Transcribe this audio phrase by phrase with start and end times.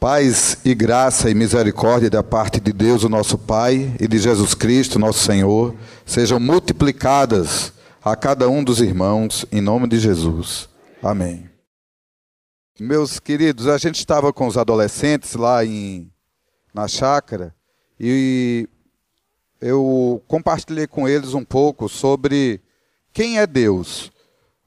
[0.00, 4.54] Paz e graça e misericórdia da parte de Deus, o nosso Pai, e de Jesus
[4.54, 5.74] Cristo, nosso Senhor,
[6.06, 10.68] sejam multiplicadas a cada um dos irmãos, em nome de Jesus.
[11.02, 11.50] Amém.
[12.78, 16.08] Meus queridos, a gente estava com os adolescentes lá em,
[16.72, 17.52] na chácara
[17.98, 18.68] e
[19.60, 22.60] eu compartilhei com eles um pouco sobre
[23.12, 24.12] quem é Deus.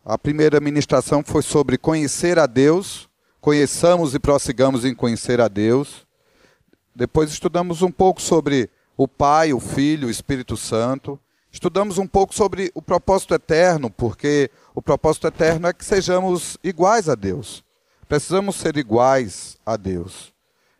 [0.04, 3.09] A primeira ministração foi sobre conhecer a Deus,
[3.41, 6.05] conheçamos e prossigamos em conhecer a Deus.
[6.95, 11.19] Depois estudamos um pouco sobre o Pai, o Filho, o Espírito Santo.
[11.51, 17.09] Estudamos um pouco sobre o propósito eterno, porque o propósito eterno é que sejamos iguais
[17.09, 17.63] a Deus.
[18.07, 20.32] Precisamos ser iguais a Deus.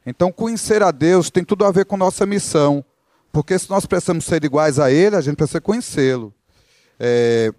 [0.05, 2.85] Então, conhecer a Deus tem tudo a ver com nossa missão,
[3.31, 6.33] porque se nós precisamos ser iguais a Ele, a gente precisa conhecê-lo.
[6.99, 7.53] É,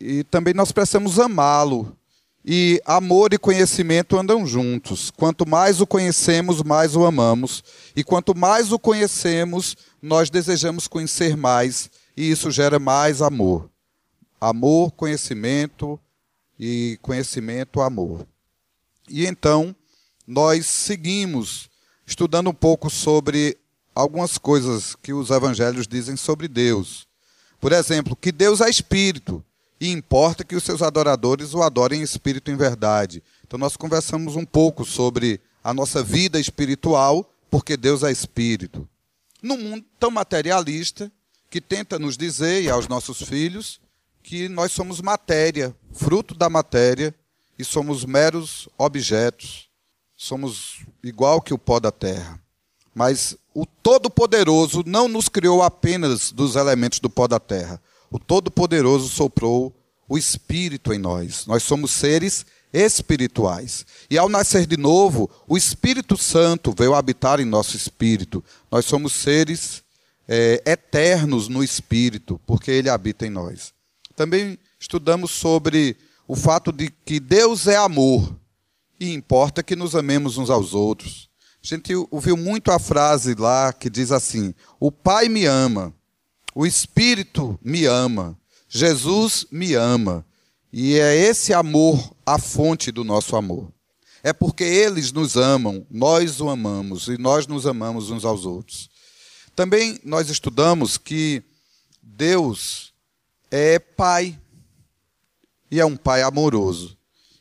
[0.00, 1.96] e também nós precisamos amá-lo.
[2.44, 5.10] E amor e conhecimento andam juntos.
[5.12, 7.62] Quanto mais o conhecemos, mais o amamos.
[7.94, 11.88] E quanto mais o conhecemos, nós desejamos conhecer mais.
[12.16, 13.70] E isso gera mais amor.
[14.40, 15.98] Amor, conhecimento
[16.58, 18.26] e conhecimento, amor.
[19.08, 19.74] E então,
[20.26, 21.70] nós seguimos
[22.04, 23.56] estudando um pouco sobre
[23.94, 27.06] algumas coisas que os evangelhos dizem sobre Deus.
[27.60, 29.44] Por exemplo, que Deus é espírito
[29.82, 33.20] e importa que os seus adoradores o adorem em espírito e em verdade.
[33.44, 38.88] Então nós conversamos um pouco sobre a nossa vida espiritual, porque Deus é espírito.
[39.42, 41.10] Num mundo tão materialista,
[41.50, 43.80] que tenta nos dizer, e aos nossos filhos,
[44.22, 47.12] que nós somos matéria, fruto da matéria,
[47.58, 49.68] e somos meros objetos,
[50.16, 52.40] somos igual que o pó da terra.
[52.94, 57.82] Mas o Todo-Poderoso não nos criou apenas dos elementos do pó da terra.
[58.12, 59.74] O Todo-Poderoso soprou
[60.06, 61.46] o Espírito em nós.
[61.46, 63.86] Nós somos seres espirituais.
[64.10, 68.44] E ao nascer de novo, o Espírito Santo veio habitar em nosso espírito.
[68.70, 69.82] Nós somos seres
[70.28, 73.72] é, eternos no espírito, porque ele habita em nós.
[74.14, 75.96] Também estudamos sobre
[76.28, 78.36] o fato de que Deus é amor
[79.00, 81.30] e importa que nos amemos uns aos outros.
[81.64, 85.94] A gente ouviu muito a frase lá que diz assim: O Pai me ama
[86.54, 90.24] o Espírito me ama, Jesus me ama,
[90.72, 93.70] e é esse amor a fonte do nosso amor.
[94.22, 98.88] É porque eles nos amam, nós o amamos e nós nos amamos uns aos outros.
[99.54, 101.42] Também nós estudamos que
[102.00, 102.92] Deus
[103.50, 104.38] é Pai
[105.70, 106.96] e é um Pai amoroso.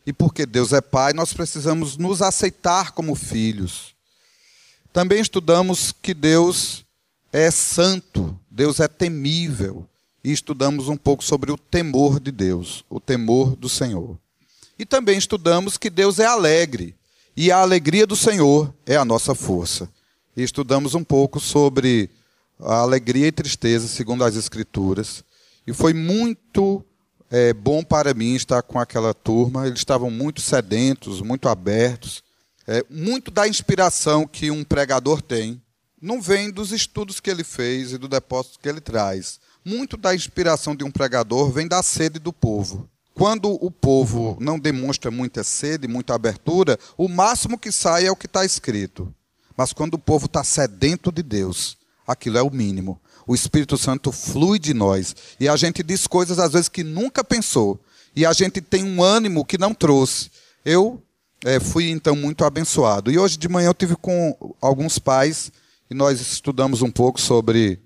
[0.05, 3.94] E porque Deus é Pai, nós precisamos nos aceitar como filhos.
[4.91, 6.81] Também estudamos que Deus
[7.31, 9.88] é santo, Deus é temível.
[10.24, 14.19] E estudamos um pouco sobre o temor de Deus, o temor do Senhor.
[14.78, 16.96] E também estudamos que Deus é alegre,
[17.36, 19.90] e a alegria do Senhor é a nossa força.
[20.36, 22.09] E estudamos um pouco sobre
[22.59, 25.24] a alegria e tristeza, segundo as Escrituras.
[25.66, 26.84] E foi muito
[27.30, 29.66] é, bom para mim estar com aquela turma.
[29.66, 32.24] Eles estavam muito sedentos, muito abertos.
[32.68, 35.62] É, muito da inspiração que um pregador tem
[36.01, 39.39] não vem dos estudos que ele fez e do depósito que ele traz.
[39.63, 42.89] Muito da inspiração de um pregador vem da sede do povo.
[43.13, 48.16] Quando o povo não demonstra muita sede, muita abertura, o máximo que sai é o
[48.16, 49.13] que está escrito.
[49.56, 53.00] Mas quando o povo está sedento de Deus, aquilo é o mínimo.
[53.28, 57.23] O Espírito Santo flui de nós e a gente diz coisas às vezes que nunca
[57.23, 57.79] pensou
[58.16, 60.31] e a gente tem um ânimo que não trouxe.
[60.66, 61.01] Eu
[61.45, 63.12] é, fui então muito abençoado.
[63.12, 65.51] E hoje de manhã eu tive com alguns pais
[65.91, 67.78] e nós estudamos um pouco sobre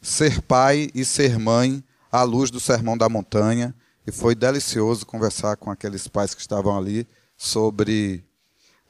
[0.00, 3.74] ser pai e ser mãe à luz do Sermão da Montanha.
[4.06, 7.04] E foi delicioso conversar com aqueles pais que estavam ali
[7.36, 8.24] sobre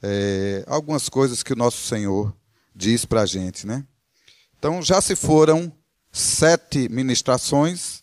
[0.02, 2.30] é, algumas coisas que o nosso Senhor
[2.76, 3.66] diz para a gente.
[3.66, 3.82] Né?
[4.58, 5.72] Então, já se foram
[6.12, 8.02] sete ministrações.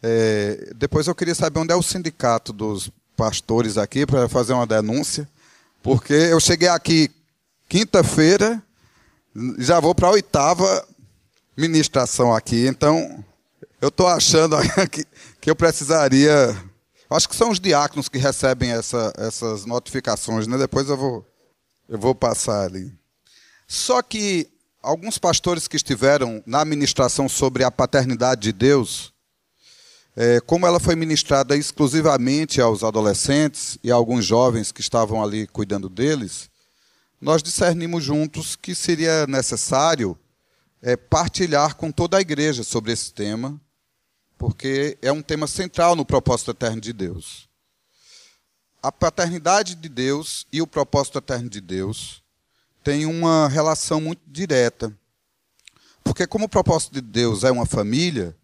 [0.00, 4.68] É, depois eu queria saber onde é o sindicato dos pastores aqui para fazer uma
[4.68, 5.28] denúncia,
[5.82, 7.10] porque eu cheguei aqui
[7.68, 8.62] quinta-feira
[9.58, 10.86] já vou para a oitava
[11.56, 13.24] ministração aqui, então
[13.80, 14.56] eu estou achando
[14.90, 15.04] que,
[15.40, 16.56] que eu precisaria.
[17.08, 20.58] Acho que são os diáconos que recebem essa, essas notificações, né?
[20.58, 21.24] Depois eu vou,
[21.88, 22.92] eu vou passar ali.
[23.68, 24.48] Só que
[24.82, 29.12] alguns pastores que estiveram na ministração sobre a paternidade de Deus,
[30.16, 35.46] é, como ela foi ministrada exclusivamente aos adolescentes e a alguns jovens que estavam ali
[35.46, 36.48] cuidando deles,
[37.20, 40.18] nós discernimos juntos que seria necessário
[40.82, 43.60] é, partilhar com toda a igreja sobre esse tema,
[44.38, 47.48] porque é um tema central no propósito eterno de Deus.
[48.82, 52.22] A paternidade de Deus e o propósito eterno de Deus
[52.84, 54.96] tem uma relação muito direta.
[56.04, 58.36] Porque, como o propósito de Deus é uma família,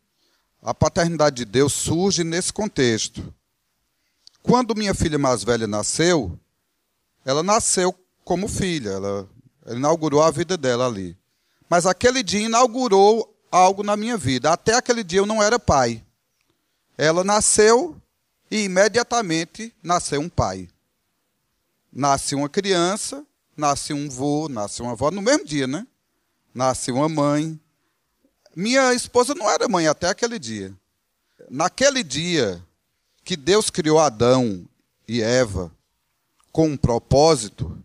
[0.61, 3.33] a paternidade de Deus surge nesse contexto.
[4.43, 6.37] Quando minha filha mais velha nasceu,
[7.25, 7.93] ela nasceu
[8.33, 9.29] como filha, ela,
[9.67, 11.15] inaugurou a vida dela ali.
[11.69, 14.51] Mas aquele dia inaugurou algo na minha vida.
[14.51, 16.03] Até aquele dia eu não era pai.
[16.97, 17.95] Ela nasceu
[18.51, 20.67] e imediatamente nasceu um pai.
[21.93, 23.23] Nasce uma criança,
[23.55, 25.87] nasce um vô, nasce uma avó no mesmo dia, né?
[26.55, 27.61] Nasce uma mãe.
[28.57, 30.73] Minha esposa não era mãe até aquele dia.
[31.51, 32.65] Naquele dia
[33.23, 34.67] que Deus criou Adão
[35.07, 35.71] e Eva
[36.51, 37.79] com um propósito,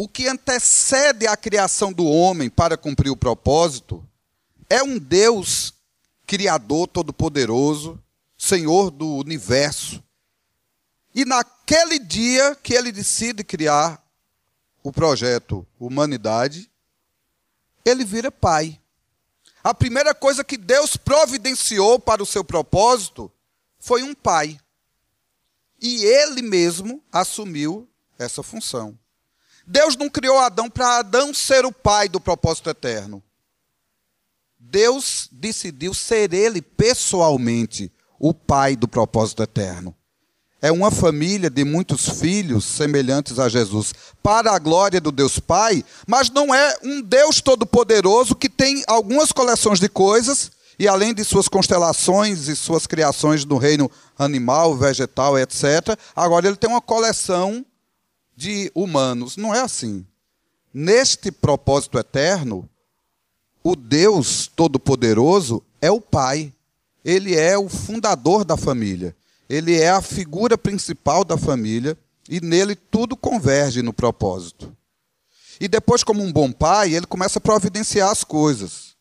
[0.00, 4.08] o que antecede a criação do homem para cumprir o propósito
[4.70, 5.74] é um Deus
[6.24, 8.00] Criador Todo-Poderoso,
[8.36, 10.00] Senhor do universo.
[11.12, 14.00] E naquele dia que ele decide criar
[14.84, 16.70] o projeto Humanidade,
[17.84, 18.80] ele vira pai.
[19.64, 23.32] A primeira coisa que Deus providenciou para o seu propósito
[23.80, 24.60] foi um pai.
[25.80, 28.96] E ele mesmo assumiu essa função.
[29.70, 33.22] Deus não criou Adão para Adão ser o pai do propósito eterno.
[34.58, 39.94] Deus decidiu ser ele pessoalmente o pai do propósito eterno.
[40.62, 43.92] É uma família de muitos filhos semelhantes a Jesus,
[44.22, 49.32] para a glória do Deus Pai, mas não é um Deus todo-poderoso que tem algumas
[49.32, 55.38] coleções de coisas e além de suas constelações e suas criações no reino animal, vegetal,
[55.38, 57.64] etc., agora ele tem uma coleção
[58.38, 59.36] de humanos.
[59.36, 60.06] Não é assim.
[60.72, 62.68] Neste propósito eterno,
[63.64, 66.54] o Deus Todo-Poderoso é o Pai.
[67.04, 69.16] Ele é o fundador da família.
[69.48, 71.98] Ele é a figura principal da família
[72.28, 74.72] e nele tudo converge no propósito.
[75.60, 78.94] E depois, como um bom pai, ele começa a providenciar as coisas.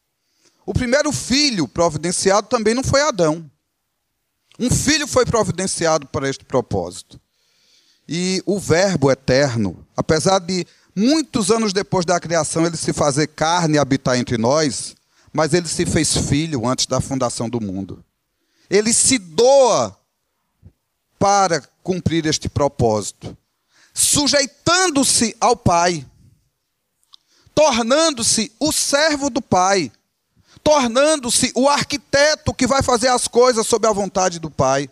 [0.65, 3.49] O primeiro filho providenciado também não foi Adão.
[4.57, 7.19] Um filho foi providenciado para este propósito.
[8.07, 10.65] E o Verbo eterno, apesar de
[10.95, 14.95] muitos anos depois da criação ele se fazer carne e habitar entre nós,
[15.33, 18.03] mas ele se fez filho antes da fundação do mundo.
[18.69, 19.97] Ele se doa
[21.19, 23.37] para cumprir este propósito,
[23.93, 26.05] sujeitando-se ao Pai,
[27.53, 29.91] tornando-se o servo do Pai,
[30.63, 34.89] tornando-se o arquiteto que vai fazer as coisas sob a vontade do Pai.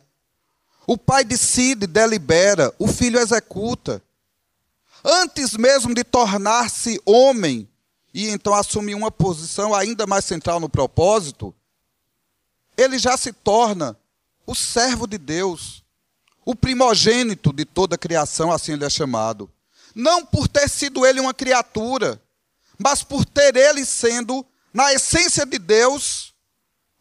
[0.88, 4.02] O pai decide, delibera, o filho executa.
[5.04, 7.68] Antes mesmo de tornar-se homem
[8.14, 11.54] e então assumir uma posição ainda mais central no propósito,
[12.78, 13.98] ele já se torna
[14.46, 15.84] o servo de Deus,
[16.46, 19.50] o primogênito de toda a criação, assim ele é chamado.
[19.94, 22.22] Não por ter sido ele uma criatura,
[22.78, 26.34] mas por ter ele sendo, na essência de Deus,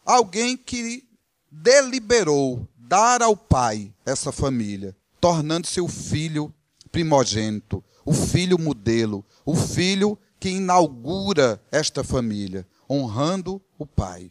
[0.04, 1.06] alguém que
[1.50, 6.52] deliberou dar ao pai essa família, tornando-se o filho
[6.92, 14.30] primogênito, o filho modelo, o filho que inaugura esta família, honrando o pai,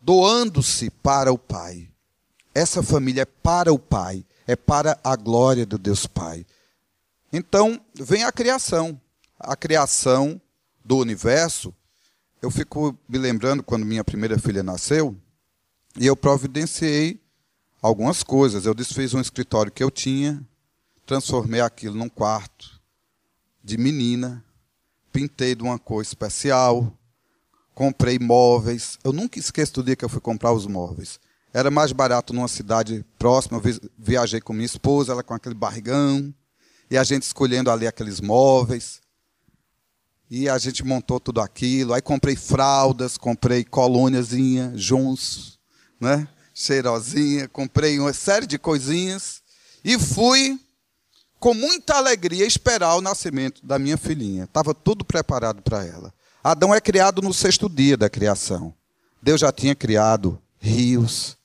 [0.00, 1.90] doando-se para o pai.
[2.54, 6.44] Essa família é para o pai, é para a glória do Deus Pai.
[7.32, 9.00] Então, vem a criação.
[9.38, 10.40] A criação
[10.84, 11.74] do universo.
[12.42, 15.16] Eu fico me lembrando quando minha primeira filha nasceu,
[15.98, 17.21] e eu providenciei
[17.82, 18.64] algumas coisas.
[18.64, 20.40] Eu desfiz um escritório que eu tinha,
[21.04, 22.80] transformei aquilo num quarto
[23.62, 24.44] de menina,
[25.12, 26.96] pintei de uma cor especial,
[27.74, 28.98] comprei móveis.
[29.02, 31.18] Eu nunca esqueço do dia que eu fui comprar os móveis.
[31.52, 33.58] Era mais barato numa cidade próxima.
[33.58, 36.32] Eu viajei com minha esposa, ela com aquele barrigão,
[36.90, 39.02] e a gente escolhendo ali aqueles móveis.
[40.30, 41.92] E a gente montou tudo aquilo.
[41.92, 45.58] Aí comprei fraldas, comprei colôniazinha, Jons,
[46.00, 46.26] né?
[46.54, 49.42] Cheirosinha, comprei uma série de coisinhas
[49.84, 50.58] e fui
[51.38, 54.44] com muita alegria esperar o nascimento da minha filhinha.
[54.44, 56.14] Estava tudo preparado para ela.
[56.42, 58.74] Adão é criado no sexto dia da criação.
[59.20, 61.36] Deus já tinha criado rios,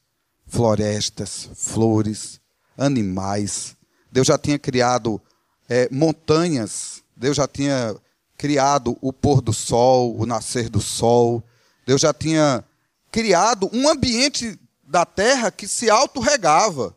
[0.47, 2.39] florestas, flores,
[2.77, 3.75] animais.
[4.11, 5.21] Deus já tinha criado
[5.69, 7.03] é, montanhas.
[7.15, 7.95] Deus já tinha
[8.37, 11.43] criado o pôr do sol, o nascer do sol.
[11.85, 12.63] Deus já tinha
[13.11, 16.95] criado um ambiente da terra que se autorregava.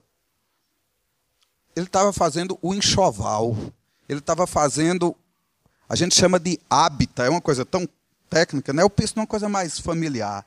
[1.74, 3.56] Ele estava fazendo o enxoval.
[4.08, 5.14] Ele estava fazendo,
[5.88, 7.88] a gente chama de hábitat, é uma coisa tão
[8.28, 8.82] técnica, né?
[8.82, 10.46] eu penso numa coisa mais familiar.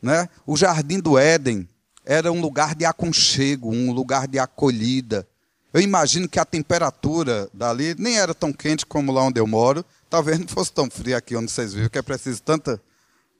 [0.00, 0.28] Né?
[0.46, 1.68] O Jardim do Éden
[2.04, 5.26] era um lugar de aconchego, um lugar de acolhida.
[5.72, 9.84] Eu imagino que a temperatura dali nem era tão quente como lá onde eu moro.
[10.10, 12.80] Talvez não fosse tão frio aqui onde vocês vivem, que é preciso tanta.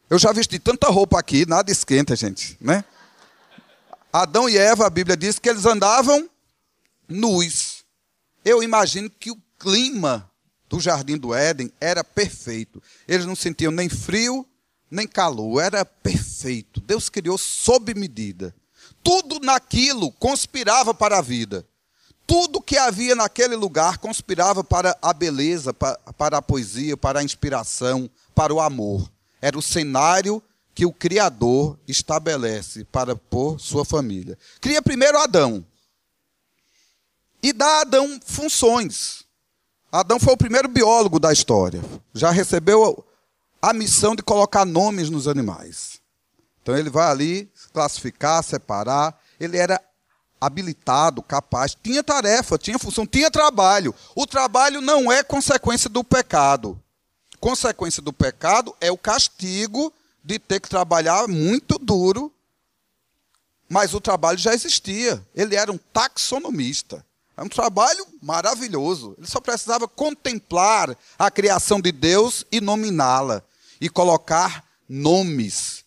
[0.08, 2.84] Eu já vesti tanta roupa aqui, nada esquenta, gente, né?
[4.12, 6.28] Adão e Eva, a Bíblia diz que eles andavam
[7.08, 7.82] nus.
[8.44, 10.30] Eu imagino que o clima
[10.68, 12.82] do jardim do Éden era perfeito.
[13.08, 14.46] Eles não sentiam nem frio,
[14.90, 16.80] nem calor, era perfeito.
[16.80, 18.54] Deus criou sob medida.
[19.02, 21.66] Tudo naquilo conspirava para a vida.
[22.26, 28.10] Tudo que havia naquele lugar conspirava para a beleza, para a poesia, para a inspiração,
[28.34, 29.10] para o amor.
[29.40, 30.42] Era o cenário
[30.74, 34.38] que o Criador estabelece para pôr sua família.
[34.60, 35.64] Cria primeiro Adão.
[37.42, 39.24] E dá a Adão funções.
[39.90, 41.82] Adão foi o primeiro biólogo da história.
[42.14, 43.04] Já recebeu
[43.60, 46.00] a missão de colocar nomes nos animais.
[46.62, 49.18] Então ele vai ali classificar, separar.
[49.38, 49.80] Ele era
[50.40, 53.94] habilitado, capaz, tinha tarefa, tinha função, tinha trabalho.
[54.14, 56.80] O trabalho não é consequência do pecado.
[57.38, 62.32] Consequência do pecado é o castigo de ter que trabalhar muito duro,
[63.68, 65.26] mas o trabalho já existia.
[65.34, 67.04] Ele era um taxonomista.
[67.36, 69.14] É um trabalho maravilhoso.
[69.18, 73.42] Ele só precisava contemplar a criação de Deus e nominá-la
[73.80, 75.84] e colocar nomes.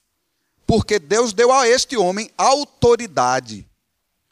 [0.65, 3.68] Porque Deus deu a este homem autoridade.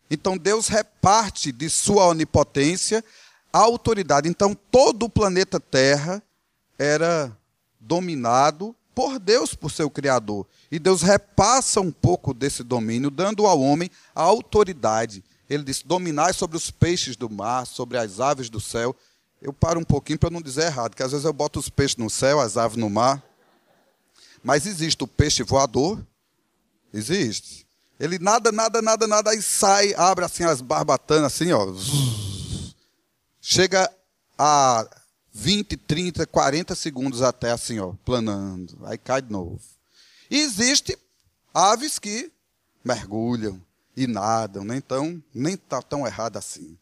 [0.10, 3.04] Então Deus reparte de sua onipotência
[3.52, 4.28] a autoridade.
[4.28, 6.22] Então todo o planeta Terra
[6.78, 7.32] era
[7.80, 10.46] dominado por Deus, por seu Criador.
[10.72, 15.24] E Deus repassa um pouco desse domínio, dando ao homem a autoridade.
[15.50, 18.96] Ele disse: dominai sobre os peixes do mar, sobre as aves do céu.
[19.42, 21.98] Eu paro um pouquinho para não dizer errado, porque às vezes eu boto os peixes
[21.98, 23.22] no céu, as aves no mar.
[24.44, 26.06] Mas existe o peixe voador,
[26.94, 27.66] existe.
[28.00, 31.74] Ele nada, nada, nada, nada, aí sai, abre assim as barbatanas, assim, ó.
[33.42, 33.90] Chega
[34.38, 34.88] a
[35.34, 38.78] 20, 30, 40 segundos até assim, ó, planando.
[38.84, 39.60] Aí cai de novo.
[40.30, 40.98] E existe
[41.54, 42.32] aves que
[42.84, 43.62] mergulham
[43.96, 44.76] e nadam, né?
[44.76, 46.78] então nem está tão errado assim.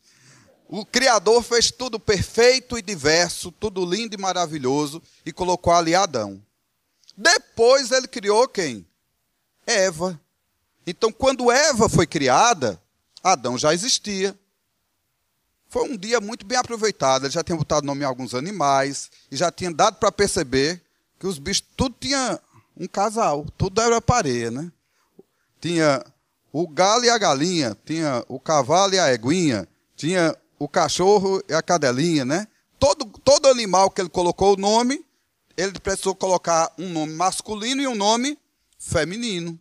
[0.68, 6.42] O Criador fez tudo perfeito e diverso, tudo lindo e maravilhoso, e colocou ali Adão.
[7.16, 8.88] Depois ele criou quem?
[9.68, 10.20] Eva.
[10.88, 12.82] Então, quando Eva foi criada,
[13.22, 14.38] Adão já existia.
[15.72, 17.26] Foi um dia muito bem aproveitado.
[17.26, 20.84] Ele já tinha botado nome em alguns animais e já tinha dado para perceber
[21.18, 22.38] que os bichos tudo tinha
[22.76, 24.70] um casal, tudo era pareia, né?
[25.62, 26.04] Tinha
[26.52, 31.54] o galo e a galinha, tinha o cavalo e a eguinha, tinha o cachorro e
[31.54, 32.50] a cadelinha, né?
[32.78, 35.06] Todo, todo animal que ele colocou o nome,
[35.56, 38.38] ele precisou colocar um nome masculino e um nome
[38.78, 39.58] feminino.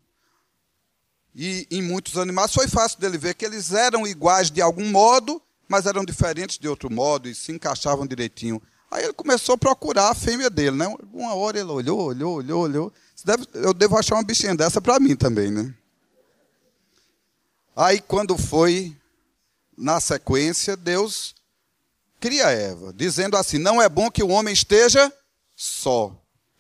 [1.36, 5.40] E em muitos animais foi fácil dele ver que eles eram iguais de algum modo,
[5.70, 8.60] mas eram diferentes de outro modo e se encaixavam direitinho.
[8.90, 10.92] Aí ele começou a procurar a fêmea dele, né?
[11.12, 12.92] Uma hora ele olhou, olhou, olhou, olhou.
[13.24, 15.72] Deve, eu devo achar uma bichinha dessa para mim também, né?
[17.76, 18.96] Aí quando foi
[19.78, 21.36] na sequência, Deus
[22.18, 25.12] cria Eva, dizendo assim: não é bom que o homem esteja
[25.54, 26.12] só.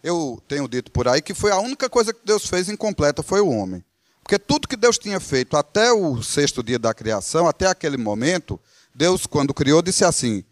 [0.04, 3.40] Eu tenho dito por aí que foi a única coisa que Deus fez incompleta foi
[3.40, 3.84] o homem.
[4.22, 8.60] Porque tudo que Deus tinha feito até o sexto dia da criação, até aquele momento,
[8.94, 10.44] Deus, quando criou, disse assim: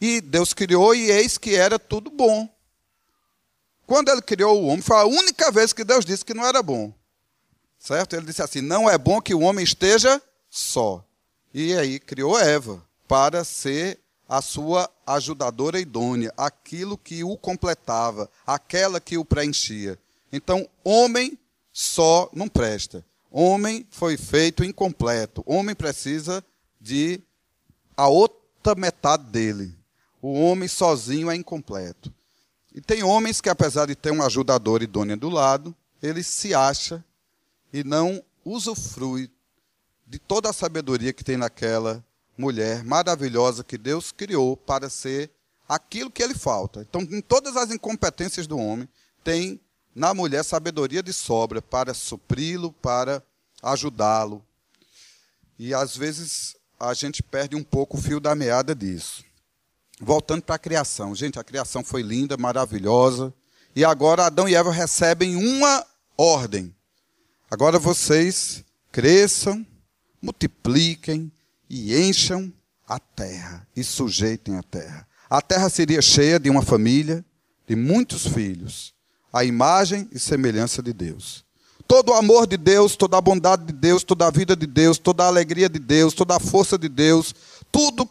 [0.00, 2.48] E Deus criou, e eis que era tudo bom.
[3.86, 6.62] Quando ele criou o homem, foi a única vez que Deus disse que não era
[6.62, 6.92] bom.
[7.78, 8.14] Certo?
[8.14, 11.04] Ele disse assim: Não é bom que o homem esteja só.
[11.52, 18.98] E aí criou Eva para ser a sua ajudadora idônea, aquilo que o completava, aquela
[18.98, 19.98] que o preenchia.
[20.32, 21.38] Então, homem
[21.70, 23.04] só não presta.
[23.30, 25.42] Homem foi feito incompleto.
[25.44, 26.42] Homem precisa
[26.80, 27.20] de
[27.96, 29.74] a outra metade dele.
[30.20, 32.12] O homem sozinho é incompleto.
[32.74, 37.04] E tem homens que, apesar de ter um ajudador idôneo do lado, ele se acha
[37.72, 39.30] e não usufrui
[40.06, 42.04] de toda a sabedoria que tem naquela
[42.36, 45.30] mulher maravilhosa que Deus criou para ser
[45.68, 46.80] aquilo que ele falta.
[46.80, 48.88] Então, em todas as incompetências do homem,
[49.22, 49.60] tem
[49.94, 53.22] na mulher sabedoria de sobra para supri-lo, para
[53.62, 54.44] ajudá-lo.
[55.58, 56.56] E às vezes
[56.88, 59.24] a gente perde um pouco o fio da meada disso.
[60.00, 61.14] Voltando para a criação.
[61.14, 63.32] Gente, a criação foi linda, maravilhosa.
[63.74, 65.86] E agora Adão e Eva recebem uma
[66.16, 66.74] ordem.
[67.50, 69.64] Agora vocês cresçam,
[70.20, 71.30] multipliquem
[71.70, 72.52] e encham
[72.86, 75.06] a terra e sujeitem a terra.
[75.30, 77.24] A terra seria cheia de uma família,
[77.66, 78.92] de muitos filhos
[79.32, 81.44] a imagem e semelhança de Deus.
[81.86, 84.98] Todo o amor de Deus, toda a bondade de Deus, toda a vida de Deus,
[84.98, 87.34] toda a alegria de Deus, toda a força de Deus,
[87.70, 88.08] tudo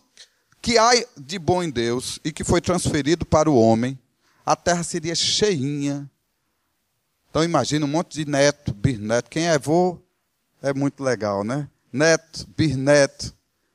[0.61, 3.97] que há de bom em Deus e que foi transferido para o homem,
[4.45, 6.09] a terra seria cheinha.
[7.29, 9.29] Então imagina um monte de neto, bisneto.
[9.29, 9.99] Quem é avô
[10.61, 11.67] é muito legal, né?
[11.91, 13.33] Neto, bisneto,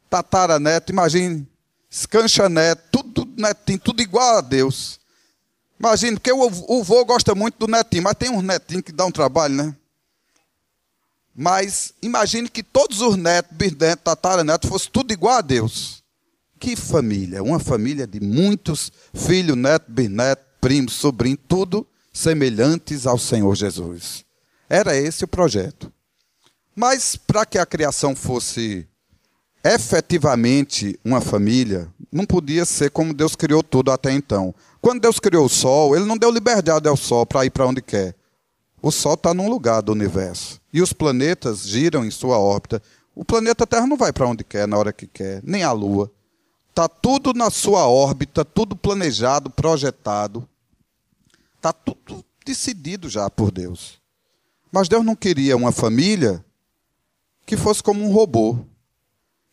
[0.08, 1.46] tataraneto, imagine,
[1.90, 5.00] escancha neto, tudo, tudo netinho, tudo igual a Deus.
[5.78, 9.04] Imagina, porque o, o vô gosta muito do netinho, mas tem uns netinhos que dá
[9.04, 9.76] um trabalho, né?
[11.36, 16.02] Mas imagine que todos os netos, bisnetos, tataranetos, fossem tudo igual a Deus.
[16.58, 23.54] Que família, uma família de muitos filhos, netos, bisnetos, primos, sobrinhos, tudo semelhantes ao Senhor
[23.54, 24.24] Jesus.
[24.66, 25.92] Era esse o projeto.
[26.74, 28.88] Mas para que a criação fosse
[29.62, 34.54] efetivamente uma família, não podia ser como Deus criou tudo até então.
[34.80, 37.82] Quando Deus criou o sol, ele não deu liberdade ao sol para ir para onde
[37.82, 38.14] quer.
[38.82, 40.60] O sol está num lugar do universo.
[40.72, 42.82] E os planetas giram em sua órbita.
[43.14, 46.10] O planeta Terra não vai para onde quer, na hora que quer, nem a Lua.
[46.68, 50.46] Está tudo na sua órbita, tudo planejado, projetado.
[51.56, 54.00] Está tudo decidido já por Deus.
[54.70, 56.44] Mas Deus não queria uma família
[57.46, 58.58] que fosse como um robô,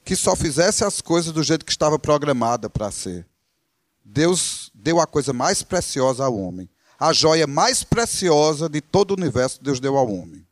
[0.03, 3.25] que só fizesse as coisas do jeito que estava programada para ser.
[4.03, 6.69] Deus deu a coisa mais preciosa ao homem.
[6.99, 10.45] A joia mais preciosa de todo o universo Deus deu ao homem.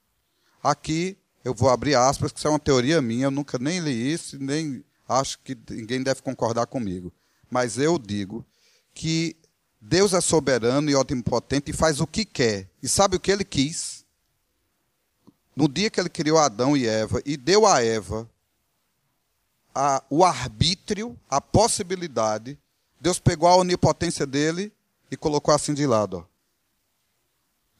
[0.63, 4.13] Aqui eu vou abrir aspas, que isso é uma teoria minha, eu nunca nem li
[4.13, 7.11] isso, nem acho que ninguém deve concordar comigo.
[7.49, 8.45] Mas eu digo
[8.93, 9.35] que
[9.79, 12.69] Deus é soberano e onipotente e faz o que quer.
[12.81, 14.05] E sabe o que ele quis?
[15.55, 18.29] No dia que ele criou Adão e Eva e deu a Eva
[19.73, 22.57] a, o arbítrio, a possibilidade,
[22.99, 24.71] Deus pegou a onipotência dele
[25.09, 26.17] e colocou assim de lado.
[26.17, 26.30] Ó.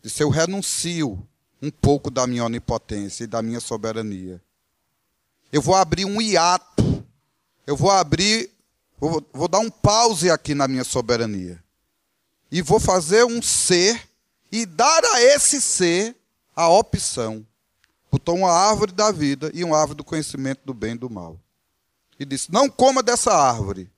[0.02, 1.28] Disse: Eu renuncio
[1.62, 4.42] um pouco da minha onipotência e da minha soberania.
[5.52, 6.82] Eu vou abrir um hiato.
[7.68, 8.50] Eu vou abrir,
[9.00, 11.64] vou, vou dar um pause aqui na minha soberania.
[12.52, 14.10] E vou fazer um ser
[14.52, 16.16] e dar a esse ser
[16.56, 17.46] a opção.
[18.12, 21.40] Botou uma árvore da vida e uma árvore do conhecimento do bem e do mal.
[22.20, 23.90] E disse: Não coma dessa árvore.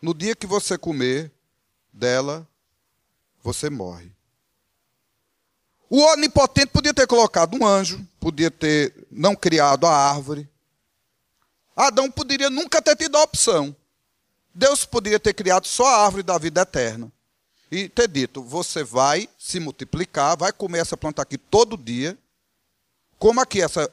[0.00, 1.32] No dia que você comer
[1.92, 2.46] dela,
[3.42, 4.12] você morre.
[5.90, 10.48] O onipotente podia ter colocado um anjo, podia ter não criado a árvore.
[11.74, 13.74] Adão poderia nunca ter tido a opção.
[14.54, 17.10] Deus poderia ter criado só a árvore da vida eterna.
[17.70, 22.18] E ter dito: você vai se multiplicar, vai comer essa planta aqui todo dia.
[23.18, 23.90] Coma aqui essa.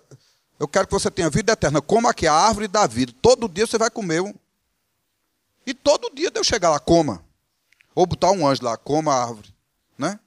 [0.59, 1.81] Eu quero que você tenha vida eterna.
[1.81, 3.13] Coma aqui a árvore da vida.
[3.21, 4.33] Todo dia você vai comer um.
[5.65, 7.23] E todo dia Deus chegar lá, coma.
[7.93, 9.53] Ou botar um anjo lá, coma a árvore.
[9.97, 10.19] Né?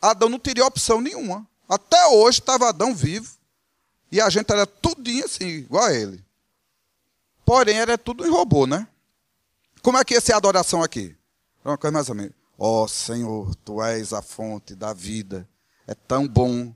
[0.00, 1.46] Adão não teria opção nenhuma.
[1.68, 3.36] Até hoje estava Adão vivo.
[4.10, 6.24] E a gente era tudinho assim, igual a ele.
[7.44, 8.86] Porém, era tudo em robô, né?
[9.82, 11.16] Como é que ia ser a adoração aqui?
[11.64, 12.32] Uma coisa mais ou menos.
[12.58, 15.48] Ó oh, Senhor, Tu és a fonte da vida.
[15.86, 16.74] É tão bom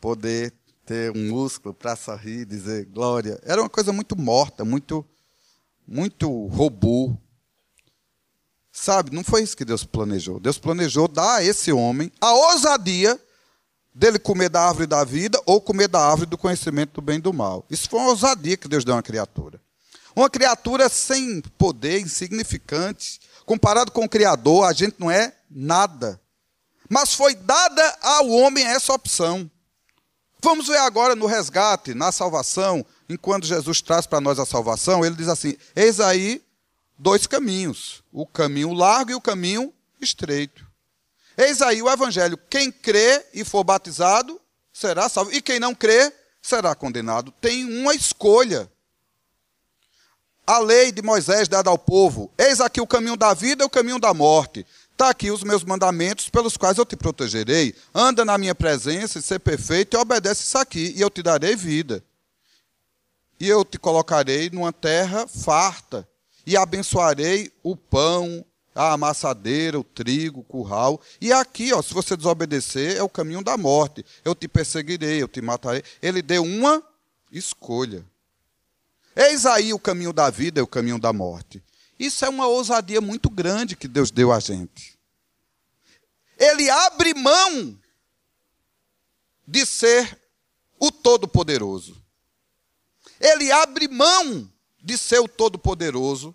[0.00, 0.52] poder
[0.84, 3.40] ter um músculo para sorrir, dizer glória.
[3.44, 5.06] Era uma coisa muito morta, muito,
[5.86, 7.16] muito robô.
[8.72, 10.40] Sabe, não foi isso que Deus planejou.
[10.40, 13.20] Deus planejou dar a esse homem a ousadia
[13.94, 17.20] dele comer da árvore da vida ou comer da árvore do conhecimento do bem e
[17.20, 17.66] do mal.
[17.68, 19.60] Isso foi uma ousadia que Deus deu a uma criatura.
[20.16, 23.20] Uma criatura sem poder, insignificante.
[23.44, 26.20] Comparado com o Criador, a gente não é nada.
[26.88, 29.50] Mas foi dada ao homem essa opção.
[30.42, 35.14] Vamos ver agora no resgate, na salvação, enquanto Jesus traz para nós a salvação, ele
[35.14, 36.42] diz assim: Eis aí
[36.98, 40.66] dois caminhos, o caminho largo e o caminho estreito.
[41.36, 44.40] Eis aí o evangelho: quem crê e for batizado
[44.72, 47.32] será salvo, e quem não crê será condenado.
[47.40, 48.70] Tem uma escolha.
[50.44, 53.70] A lei de Moisés dada ao povo: eis aqui o caminho da vida e o
[53.70, 54.66] caminho da morte.
[54.92, 57.74] Está aqui os meus mandamentos pelos quais eu te protegerei.
[57.94, 61.56] Anda na minha presença e ser perfeito e obedece isso aqui, e eu te darei
[61.56, 62.04] vida.
[63.40, 66.06] E eu te colocarei numa terra farta,
[66.46, 71.00] e abençoarei o pão, a amassadeira, o trigo, o curral.
[71.20, 74.04] E aqui, ó, se você desobedecer, é o caminho da morte.
[74.24, 75.82] Eu te perseguirei, eu te matarei.
[76.00, 76.82] Ele deu uma
[77.30, 78.04] escolha.
[79.14, 81.62] Eis aí o caminho da vida e o caminho da morte.
[81.98, 84.98] Isso é uma ousadia muito grande que Deus deu a gente.
[86.38, 87.78] Ele abre mão
[89.46, 90.18] de ser
[90.78, 91.96] o Todo-Poderoso.
[93.20, 94.51] Ele abre mão
[94.82, 96.34] de ser o Todo-Poderoso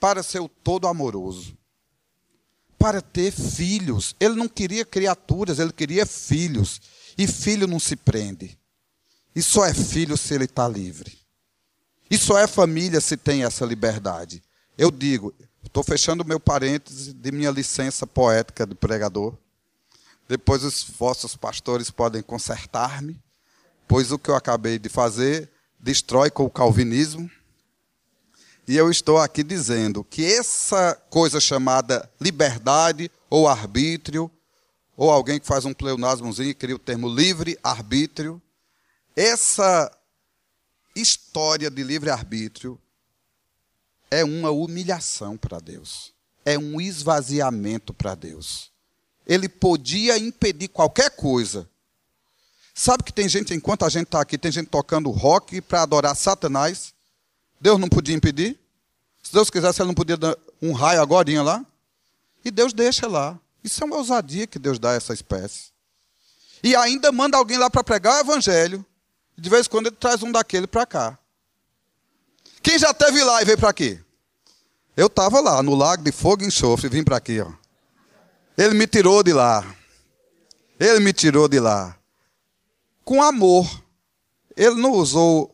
[0.00, 1.56] para ser o Todo-Amoroso.
[2.82, 4.16] para ter filhos.
[4.18, 6.80] Ele não queria criaturas, ele queria filhos.
[7.16, 8.58] E filho não se prende.
[9.36, 11.16] E só é filho se ele está livre.
[12.10, 14.42] E só é família se tem essa liberdade.
[14.76, 15.32] Eu digo,
[15.64, 19.38] estou fechando meu parêntese de minha licença poética de pregador.
[20.28, 23.16] Depois os vossos pastores podem consertar-me,
[23.86, 27.30] pois o que eu acabei de fazer destrói com o calvinismo.
[28.66, 34.30] E eu estou aqui dizendo que essa coisa chamada liberdade ou arbítrio,
[34.96, 38.40] ou alguém que faz um pleonasmozinho e cria o termo livre-arbítrio,
[39.16, 39.90] essa
[40.94, 42.78] história de livre-arbítrio
[44.10, 46.12] é uma humilhação para Deus.
[46.44, 48.70] É um esvaziamento para Deus.
[49.26, 51.68] Ele podia impedir qualquer coisa.
[52.74, 56.16] Sabe que tem gente, enquanto a gente está aqui, tem gente tocando rock para adorar
[56.16, 56.94] Satanás.
[57.62, 58.58] Deus não podia impedir?
[59.22, 61.64] Se Deus quisesse, ele não podia dar um raio agora lá?
[62.44, 63.38] E Deus deixa lá.
[63.62, 65.70] Isso é uma ousadia que Deus dá a essa espécie.
[66.60, 68.84] E ainda manda alguém lá para pregar o evangelho.
[69.38, 71.16] De vez em quando ele traz um daquele para cá.
[72.60, 74.00] Quem já teve lá e veio para aqui?
[74.96, 77.40] Eu estava lá, no lago de fogo e enxofre, vim para aqui.
[77.40, 77.52] Ó.
[78.58, 79.64] Ele me tirou de lá.
[80.80, 81.96] Ele me tirou de lá.
[83.04, 83.70] Com amor.
[84.56, 85.51] Ele não usou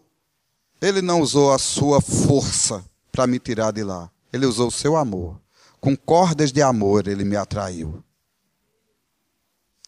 [0.81, 4.11] ele não usou a sua força para me tirar de lá.
[4.33, 5.41] Ele usou o seu amor.
[5.81, 8.03] Com cordas de amor ele me atraiu.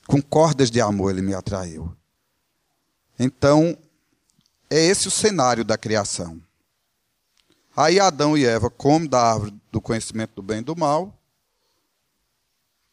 [0.06, 1.94] Com cordas de amor ele me atraiu.
[3.18, 3.76] Então,
[4.68, 6.40] é esse o cenário da criação.
[7.76, 11.16] Aí Adão e Eva comem da árvore do conhecimento do bem e do mal,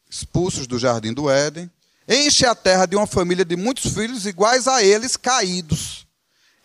[0.08, 1.70] expulsos do jardim do Éden,
[2.08, 6.06] enche a terra de uma família de muitos filhos iguais a eles caídos.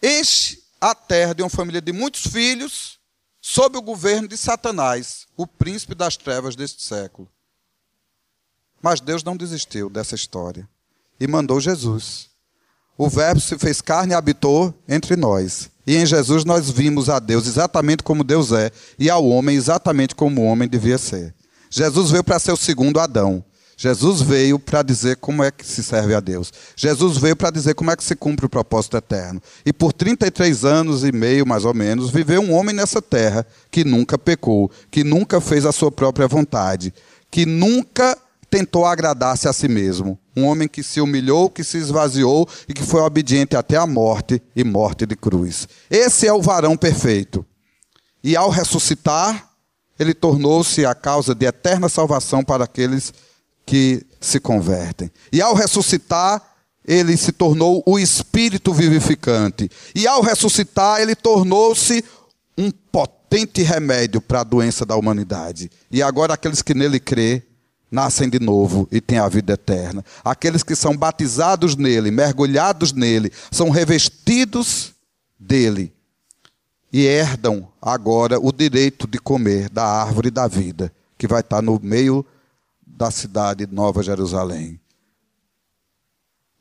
[0.02, 3.00] Enche a terra de uma família de muitos filhos,
[3.40, 7.30] sob o governo de Satanás, o príncipe das trevas deste século.
[8.82, 10.68] Mas Deus não desistiu dessa história
[11.18, 12.28] e mandou Jesus.
[12.98, 15.72] O Verbo se fez carne e habitou entre nós.
[15.88, 18.70] E em Jesus nós vimos a Deus exatamente como Deus é
[19.00, 21.34] e ao homem exatamente como o homem devia ser.
[21.70, 23.44] Jesus veio para ser o segundo Adão.
[23.76, 26.52] Jesus veio para dizer como é que se serve a Deus.
[26.76, 29.42] Jesus veio para dizer como é que se cumpre o propósito eterno.
[29.66, 33.84] E por 33 anos e meio, mais ou menos, viveu um homem nessa terra que
[33.84, 36.94] nunca pecou, que nunca fez a sua própria vontade,
[37.32, 38.18] que nunca
[38.54, 40.20] tentou agradar-se a si mesmo.
[40.38, 44.40] Um homem que se humilhou, que se esvaziou e que foi obediente até a morte
[44.56, 45.68] e morte de cruz.
[45.90, 47.44] Esse é o varão perfeito.
[48.24, 49.50] E ao ressuscitar,
[49.98, 53.18] ele tornou-se a causa de eterna salvação para aqueles que
[53.74, 55.10] que se convertem.
[55.32, 56.40] E ao ressuscitar,
[56.86, 59.68] ele se tornou o espírito vivificante.
[59.96, 62.06] E ao ressuscitar, ele tornou-se
[62.56, 65.72] um potente remédio para a doença da humanidade.
[65.90, 67.42] E agora aqueles que nele crê
[67.90, 70.06] nascem de novo e têm a vida eterna.
[70.24, 74.94] Aqueles que são batizados nele, mergulhados nele, são revestidos
[75.40, 75.92] dele
[76.92, 81.80] e herdam agora o direito de comer da árvore da vida, que vai estar no
[81.82, 82.24] meio
[82.96, 84.80] da cidade de Nova Jerusalém.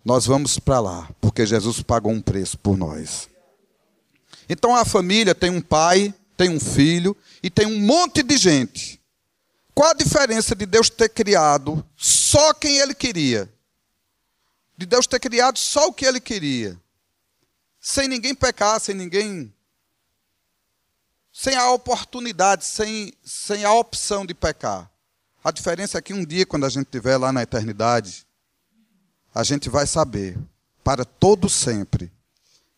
[0.04, 3.28] Nós vamos para lá, porque Jesus pagou um preço por nós.
[4.48, 9.00] Então a família tem um pai, tem um filho e tem um monte de gente.
[9.74, 13.52] Qual a diferença de Deus ter criado só quem ele queria?
[14.76, 16.78] De Deus ter criado só o que ele queria.
[17.80, 19.52] Sem ninguém pecar, sem ninguém.
[21.32, 24.91] Sem a oportunidade, sem, sem a opção de pecar.
[25.44, 28.24] A diferença é que um dia, quando a gente estiver lá na eternidade,
[29.34, 30.38] a gente vai saber,
[30.84, 32.12] para todo sempre,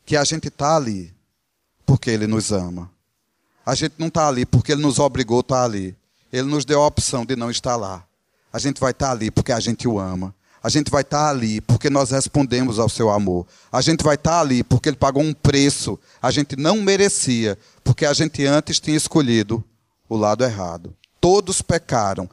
[0.06, 1.12] que a gente está ali
[1.84, 2.90] porque Ele nos ama.
[3.66, 5.96] A gente não está ali porque Ele nos obrigou a estar tá ali.
[6.32, 8.04] Ele nos deu a opção de não estar lá.
[8.52, 10.34] A gente vai estar tá ali porque a gente o ama.
[10.62, 13.46] A gente vai estar tá ali porque nós respondemos ao seu amor.
[13.70, 15.98] A gente vai estar ali porque ele pagou um preço.
[16.22, 19.62] A gente não merecia, porque a gente antes tinha escolhido
[20.08, 20.96] o lado errado.
[21.20, 22.28] Todos pecaram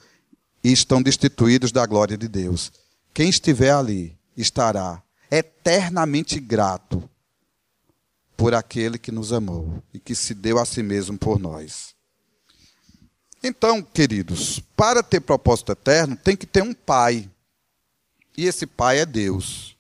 [0.64, 2.72] e estão destituídos da glória de Deus.
[3.14, 7.10] Quem estiver ali estará eternamente grato
[8.36, 11.96] por aquele que nos amou e que se deu a si mesmo por nós.
[13.44, 17.30] Então, queridos, para ter propósito eterno, tem que ter um pai.
[18.38, 19.76] E esse pai é Deus.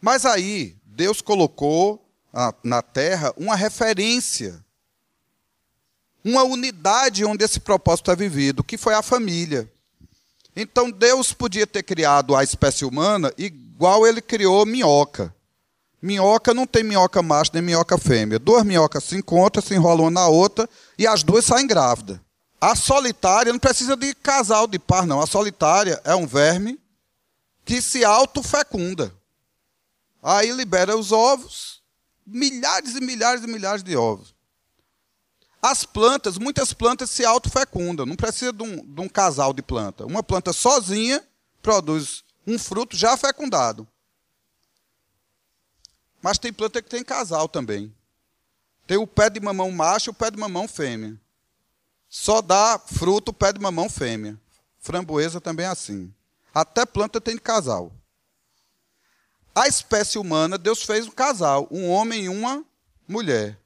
[0.00, 2.02] Mas aí, Deus colocou
[2.62, 4.62] na terra uma referência,
[6.24, 9.70] uma unidade onde esse propósito é vivido, que foi a família.
[10.56, 15.34] Então Deus podia ter criado a espécie humana igual ele criou minhoca.
[16.00, 18.38] Minhoca não tem minhoca macho nem minhoca fêmea.
[18.38, 22.18] Duas minhocas se encontram, se enrolam na outra e as duas saem grávidas.
[22.58, 25.20] A solitária não precisa de casal de par, não.
[25.20, 26.80] A solitária é um verme
[27.64, 29.12] que se autofecunda.
[30.22, 31.82] Aí libera os ovos,
[32.26, 34.35] milhares e milhares e milhares de ovos.
[35.68, 40.06] As plantas, muitas plantas se autofecundam, não precisa de um, de um casal de planta.
[40.06, 41.26] Uma planta sozinha
[41.60, 43.84] produz um fruto já fecundado.
[46.22, 47.92] Mas tem planta que tem casal também.
[48.86, 51.20] Tem o pé de mamão macho e o pé de mamão fêmea.
[52.08, 54.40] Só dá fruto o pé de mamão fêmea.
[54.78, 56.14] Framboesa também é assim.
[56.54, 57.90] Até planta tem casal.
[59.52, 62.64] A espécie humana, Deus fez um casal, um homem e uma
[63.08, 63.58] mulher.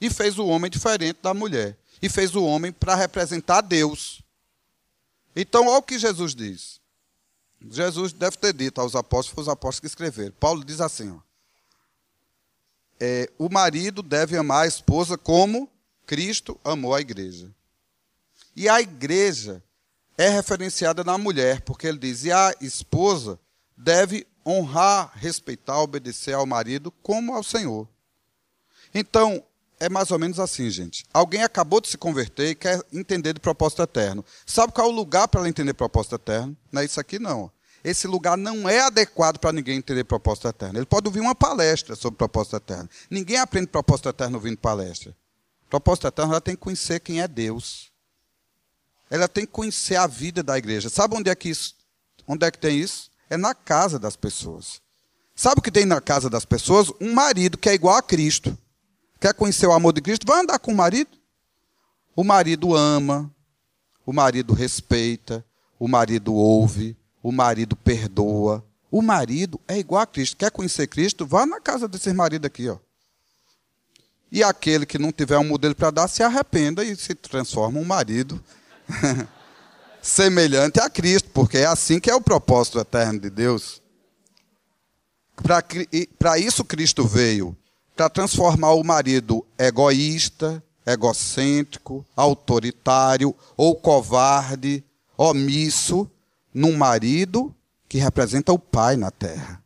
[0.00, 1.76] E fez o homem diferente da mulher.
[2.00, 4.22] E fez o homem para representar Deus.
[5.36, 6.80] Então, olha o que Jesus diz.
[7.70, 10.32] Jesus deve ter dito aos apóstolos, foi os apóstolos que escreveram.
[10.40, 11.18] Paulo diz assim: ó,
[12.98, 15.70] é, o marido deve amar a esposa como
[16.06, 17.50] Cristo amou a igreja.
[18.56, 19.62] E a igreja
[20.16, 23.38] é referenciada na mulher, porque ele diz: e a esposa
[23.76, 27.86] deve honrar, respeitar, obedecer ao marido como ao Senhor.
[28.94, 29.42] Então,
[29.80, 31.04] é mais ou menos assim, gente.
[31.12, 34.24] Alguém acabou de se converter e quer entender de propósito eterno.
[34.46, 36.56] Sabe qual é o lugar para ela entender propósito eterno?
[36.70, 37.50] Não é isso aqui, não.
[37.82, 40.78] Esse lugar não é adequado para ninguém entender propósito eterno.
[40.78, 42.88] Ele pode ouvir uma palestra sobre propósito eterno.
[43.10, 45.16] Ninguém aprende propósito eterno ouvindo palestra.
[45.68, 47.90] Propósito eterno, ela tem que conhecer quem é Deus
[49.10, 50.88] ela tem que conhecer a vida da igreja.
[50.88, 51.74] Sabe onde é que isso,
[52.26, 53.10] onde é que tem isso?
[53.28, 54.80] É na casa das pessoas.
[55.34, 56.92] Sabe o que tem na casa das pessoas?
[57.00, 58.56] Um marido que é igual a Cristo.
[59.20, 60.26] Quer conhecer o amor de Cristo?
[60.26, 61.10] Vai andar com o marido.
[62.16, 63.30] O marido ama,
[64.04, 65.44] o marido respeita,
[65.78, 68.64] o marido ouve, o marido perdoa.
[68.90, 70.36] O marido é igual a Cristo.
[70.36, 71.26] Quer conhecer Cristo?
[71.26, 72.78] Vá na casa desse marido aqui, ó.
[74.32, 77.84] E aquele que não tiver um modelo para dar, se arrependa e se transforma um
[77.84, 78.42] marido
[80.00, 83.82] semelhante a Cristo, porque é assim que é o propósito eterno de Deus.
[86.18, 87.56] Para isso Cristo veio,
[88.00, 94.82] para transformar o marido egoísta, egocêntrico, autoritário ou covarde,
[95.18, 96.10] omisso,
[96.54, 97.54] num marido
[97.86, 99.62] que representa o Pai na terra.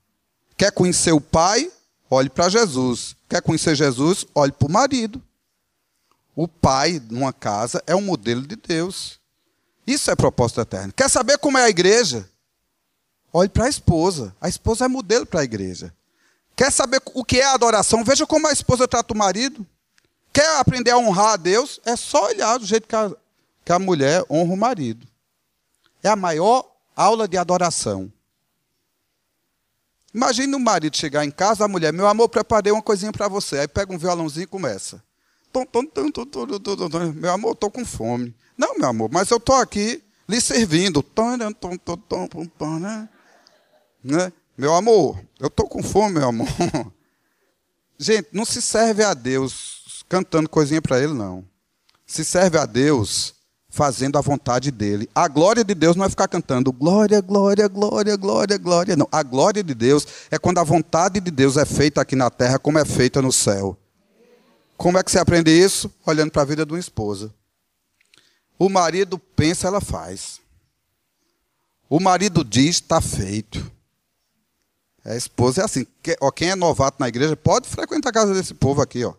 [0.56, 1.70] Quer conhecer o Pai?
[2.10, 3.14] Olhe para Jesus.
[3.28, 4.26] Quer conhecer Jesus?
[4.34, 5.22] Olhe para o marido.
[6.34, 9.20] O pai, numa casa, é um modelo de Deus.
[9.86, 10.92] Isso é propósito eterno.
[10.92, 12.28] Quer saber como é a igreja?
[13.32, 14.34] Olhe para a esposa.
[14.40, 15.94] A esposa é modelo para a igreja.
[16.56, 18.04] Quer saber o que é adoração?
[18.04, 19.66] Veja como a esposa trata o marido.
[20.32, 21.80] Quer aprender a honrar a Deus?
[21.84, 23.10] É só olhar do jeito que a,
[23.64, 25.06] que a mulher honra o marido.
[26.02, 28.12] É a maior aula de adoração.
[30.12, 33.58] Imagine o marido chegar em casa, a mulher, meu amor, preparei uma coisinha para você.
[33.58, 35.02] Aí pega um violãozinho e começa.
[37.14, 38.34] Meu amor, estou com fome.
[38.56, 41.04] Não, meu amor, mas eu estou aqui lhe servindo.
[44.02, 44.32] Né?
[44.56, 46.48] Meu amor, eu estou com fome, meu amor.
[47.98, 51.44] Gente, não se serve a Deus cantando coisinha para Ele, não.
[52.06, 53.34] Se serve a Deus
[53.68, 55.10] fazendo a vontade dele.
[55.12, 58.96] A glória de Deus não é ficar cantando glória, glória, glória, glória, glória.
[58.96, 59.08] Não.
[59.10, 62.56] A glória de Deus é quando a vontade de Deus é feita aqui na terra
[62.56, 63.76] como é feita no céu.
[64.76, 65.92] Como é que você aprende isso?
[66.06, 67.34] Olhando para a vida de uma esposa.
[68.56, 70.40] O marido pensa, ela faz.
[71.90, 73.73] O marido diz, está feito.
[75.04, 75.86] A esposa é assim.
[76.34, 79.12] Quem é novato na igreja pode frequentar a casa desse povo aqui, ó.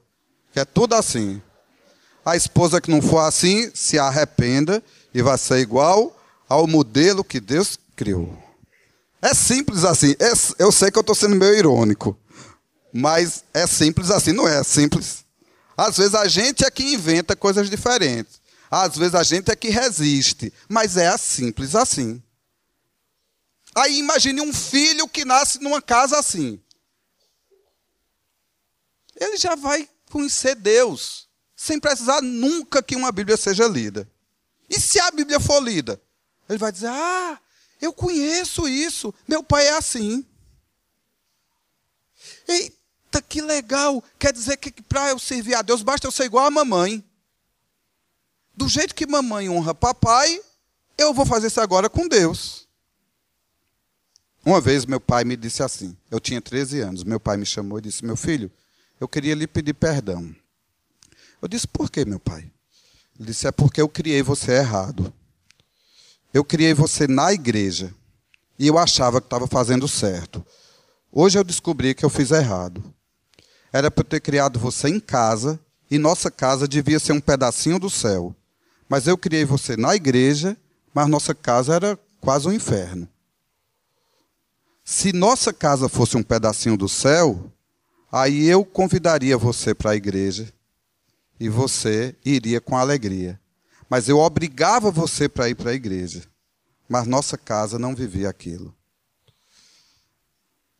[0.52, 1.42] Que é tudo assim.
[2.26, 4.82] A esposa que não for assim, se arrependa
[5.14, 6.20] e vai ser igual
[6.50, 8.36] ao modelo que Deus criou.
[9.22, 10.16] É simples assim.
[10.20, 12.18] É, eu sei que eu estou sendo meio irônico.
[12.92, 15.26] Mas é simples assim, não é simples.
[15.78, 18.40] Às vezes a gente é que inventa coisas diferentes.
[18.72, 20.52] Às vezes a gente é que resiste.
[20.68, 22.22] Mas é simples assim.
[23.76, 26.62] Aí imagine um filho que nasce numa casa assim.
[29.16, 34.10] Ele já vai conhecer Deus, sem precisar nunca que uma Bíblia seja lida.
[34.70, 36.02] E se a Bíblia for lida?
[36.48, 37.40] Ele vai dizer: Ah,
[37.82, 40.26] eu conheço isso, meu pai é assim.
[42.48, 44.02] Eita, que legal!
[44.18, 47.04] Quer dizer que para eu servir a Deus basta eu ser igual a mamãe.
[48.54, 50.42] Do jeito que mamãe honra papai,
[50.98, 52.65] eu vou fazer isso agora com Deus.
[54.46, 57.80] Uma vez meu pai me disse assim, eu tinha 13 anos, meu pai me chamou
[57.80, 58.52] e disse: Meu filho,
[59.00, 60.34] eu queria lhe pedir perdão.
[61.42, 62.52] Eu disse: Por que, meu pai?
[63.20, 65.12] Ele disse: É porque eu criei você errado.
[66.34, 67.94] Eu criei você na igreja
[68.60, 70.46] e eu achava que estava fazendo certo.
[71.12, 72.84] Hoje eu descobri que eu fiz errado
[73.76, 75.60] era para eu ter criado você em casa,
[75.92, 78.34] e nossa casa devia ser um pedacinho do céu.
[78.88, 80.56] Mas eu criei você na igreja,
[80.94, 83.06] mas nossa casa era quase um inferno.
[84.88, 87.52] Se nossa casa fosse um pedacinho do céu,
[88.12, 90.54] aí eu convidaria você para a igreja
[91.40, 93.40] e você iria com alegria.
[93.90, 96.22] Mas eu obrigava você para ir para a igreja.
[96.88, 98.72] Mas nossa casa não vivia aquilo.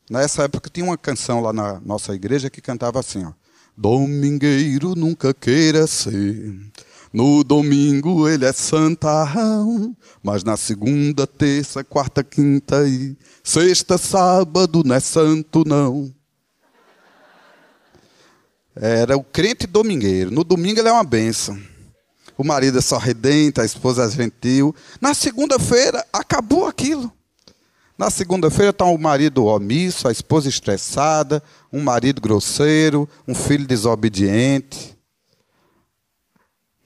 [0.08, 3.34] Nessa época tinha uma canção lá na nossa igreja que cantava assim, ó.
[3.76, 6.56] Domingueiro nunca queira ser.
[7.16, 14.94] No domingo ele é santarrão, mas na segunda, terça, quarta, quinta e sexta, sábado não
[14.94, 16.14] é santo não.
[18.76, 20.30] Era o crente domingueiro.
[20.30, 21.58] No domingo ele é uma benção.
[22.38, 24.76] O marido é sorridente, a esposa é gentil.
[25.00, 27.10] Na segunda-feira acabou aquilo.
[27.98, 34.95] Na segunda-feira está o marido omisso, a esposa estressada, um marido grosseiro, um filho desobediente.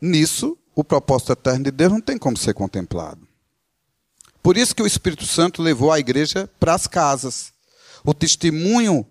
[0.01, 3.27] Nisso, o propósito eterno de Deus não tem como ser contemplado.
[4.41, 7.51] Por isso que o Espírito Santo levou a igreja para as casas.
[8.03, 9.05] O testemunho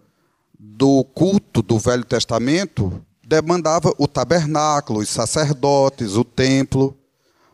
[0.59, 6.97] do culto do Velho Testamento demandava o tabernáculo, os sacerdotes, o templo.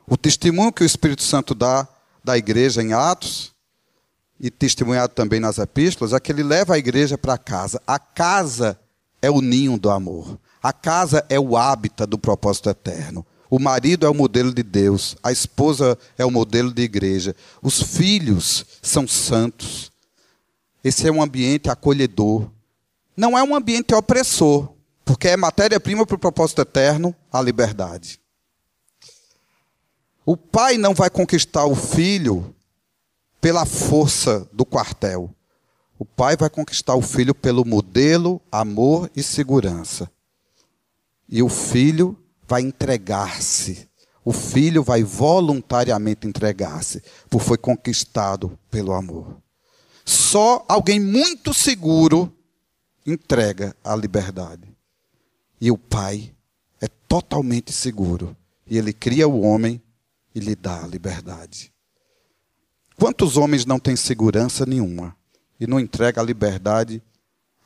[0.06, 1.88] O testemunho que o Espírito Santo dá
[2.22, 3.52] da igreja em Atos
[4.38, 7.80] e testemunhado também nas epístolas, é que ele leva a igreja para casa.
[7.86, 8.78] A casa
[9.20, 10.38] é o ninho do amor.
[10.64, 13.26] A casa é o hábitat do propósito eterno.
[13.50, 17.82] O marido é o modelo de Deus, a esposa é o modelo de igreja, os
[17.82, 19.92] filhos são santos.
[20.82, 22.50] Esse é um ambiente acolhedor.
[23.14, 24.72] Não é um ambiente opressor,
[25.04, 28.18] porque é matéria-prima para o propósito eterno, a liberdade.
[30.24, 32.54] O pai não vai conquistar o filho
[33.38, 35.30] pela força do quartel.
[35.98, 40.10] O pai vai conquistar o filho pelo modelo, amor e segurança.
[41.34, 42.16] E o filho
[42.46, 43.88] vai entregar-se.
[44.24, 49.42] O filho vai voluntariamente entregar-se, porque foi conquistado pelo amor.
[50.04, 52.32] Só alguém muito seguro
[53.04, 54.72] entrega a liberdade.
[55.60, 56.32] E o pai
[56.80, 58.36] é totalmente seguro.
[58.64, 59.82] E ele cria o homem
[60.36, 61.72] e lhe dá a liberdade.
[62.96, 65.16] Quantos homens não têm segurança nenhuma
[65.58, 67.02] e não entrega a liberdade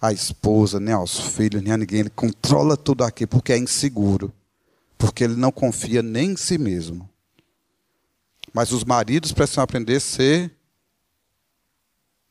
[0.01, 2.01] à esposa, nem aos filhos, nem a ninguém?
[2.01, 4.33] Ele controla tudo aqui porque é inseguro,
[4.97, 7.09] porque ele não confia nem em si mesmo.
[8.53, 10.51] Mas os maridos precisam aprender a ser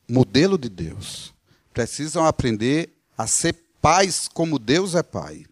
[0.08, 1.32] modelo de Deus.
[1.72, 5.44] Precisam aprender a ser pais como Deus é pai.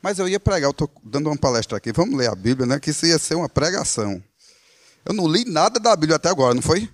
[0.00, 1.92] Mas eu ia pregar, eu estou dando uma palestra aqui.
[1.92, 2.80] Vamos ler a Bíblia, né?
[2.80, 4.22] Que isso ia ser uma pregação.
[5.04, 6.88] Eu não li nada da Bíblia até agora, não foi?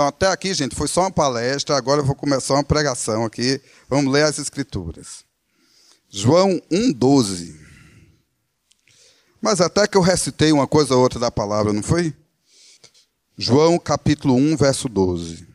[0.00, 1.76] Então, até aqui, gente, foi só uma palestra.
[1.76, 3.60] Agora eu vou começar uma pregação aqui.
[3.86, 5.26] Vamos ler as Escrituras.
[6.08, 7.54] João 1,12.
[9.42, 12.14] Mas até que eu recitei uma coisa ou outra da palavra, não foi?
[13.36, 15.46] João capítulo 1, verso 12.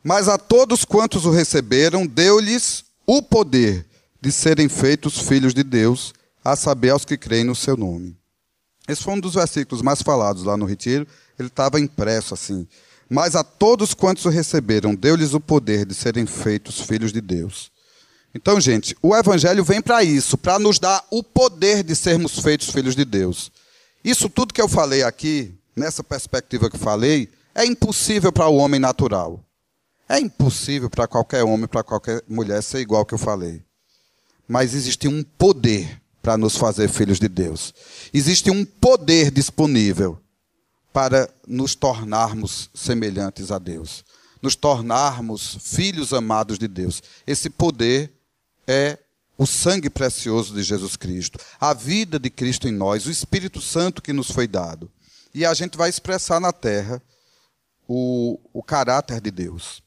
[0.00, 3.84] Mas a todos quantos o receberam, deu-lhes o poder
[4.20, 8.16] de serem feitos filhos de Deus, a saber, aos que creem no seu nome.
[8.86, 11.08] Esse foi um dos versículos mais falados lá no retiro.
[11.42, 12.66] Ele estava impresso assim.
[13.08, 17.70] Mas a todos quantos o receberam, deu-lhes o poder de serem feitos filhos de Deus.
[18.34, 22.70] Então, gente, o Evangelho vem para isso, para nos dar o poder de sermos feitos
[22.70, 23.52] filhos de Deus.
[24.02, 28.80] Isso tudo que eu falei aqui, nessa perspectiva que falei, é impossível para o homem
[28.80, 29.44] natural.
[30.08, 33.62] É impossível para qualquer homem, para qualquer mulher ser igual que eu falei.
[34.48, 37.74] Mas existe um poder para nos fazer filhos de Deus.
[38.14, 40.18] Existe um poder disponível
[40.92, 44.04] para nos tornarmos semelhantes a Deus,
[44.40, 47.02] nos tornarmos filhos amados de Deus.
[47.26, 48.12] Esse poder
[48.66, 48.98] é
[49.38, 54.02] o sangue precioso de Jesus Cristo, a vida de Cristo em nós, o Espírito Santo
[54.02, 54.90] que nos foi dado.
[55.34, 57.02] E a gente vai expressar na terra
[57.88, 59.82] o, o caráter de Deus.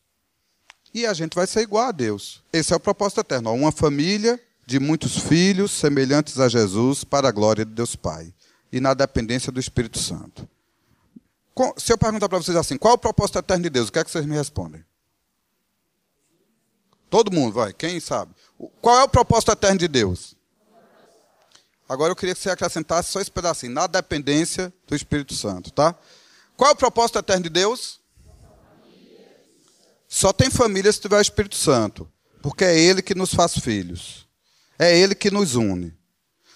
[0.93, 2.41] E a gente vai ser igual a Deus.
[2.51, 3.53] Esse é o propósito eterno.
[3.53, 8.33] Uma família de muitos filhos semelhantes a Jesus para a glória de Deus Pai
[8.71, 10.47] e na dependência do Espírito Santo.
[11.77, 13.87] Se eu perguntar para vocês assim, qual é o propósito eterno de Deus?
[13.87, 14.83] O que é que vocês me respondem?
[17.09, 17.71] Todo mundo, vai.
[17.71, 18.33] Quem sabe?
[18.81, 20.35] Qual é o propósito eterno de Deus?
[21.87, 25.95] Agora eu queria que você acrescentasse só esse pedacinho, na dependência do Espírito Santo, tá?
[26.57, 28.01] Qual é o propósito eterno de Deus?
[30.07, 34.27] Só tem família se tiver o Espírito Santo, porque é Ele que nos faz filhos.
[34.79, 35.93] É Ele que nos une.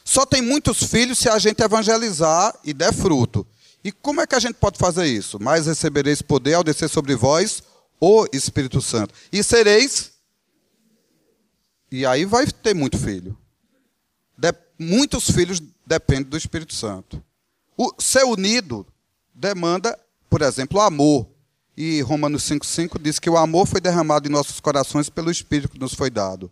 [0.04, 3.46] Só tem muitos filhos se a gente evangelizar e der fruto.
[3.84, 5.40] E como é que a gente pode fazer isso?
[5.40, 7.64] Mas recebereis poder ao descer sobre vós
[8.00, 9.14] o Espírito Santo.
[9.32, 10.12] E sereis.
[11.92, 13.38] E aí vai ter muito filho.
[14.38, 14.54] De...
[14.78, 17.24] Muitos filhos depende do Espírito Santo.
[17.78, 18.86] O ser unido
[19.34, 19.98] demanda,
[20.30, 21.28] por exemplo, amor.
[21.76, 25.80] E Romanos 5,5 diz que o amor foi derramado em nossos corações pelo Espírito que
[25.80, 26.52] nos foi dado.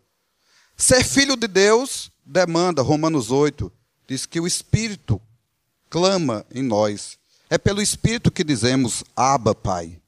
[0.76, 3.72] Ser filho de Deus demanda, Romanos 8,
[4.08, 5.22] diz que o Espírito
[5.90, 7.18] clama em nós.
[7.50, 10.00] É pelo Espírito que dizemos, Abba, Pai.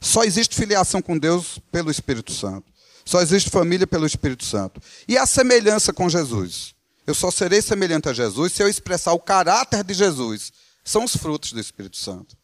[0.00, 2.72] Só existe filiação com Deus pelo Espírito Santo.
[3.04, 4.80] Só existe família pelo Espírito Santo.
[5.06, 6.74] E a semelhança com Jesus?
[7.06, 10.52] Eu só serei semelhante a Jesus se eu expressar o caráter de Jesus.
[10.84, 12.36] São os frutos do Espírito Santo.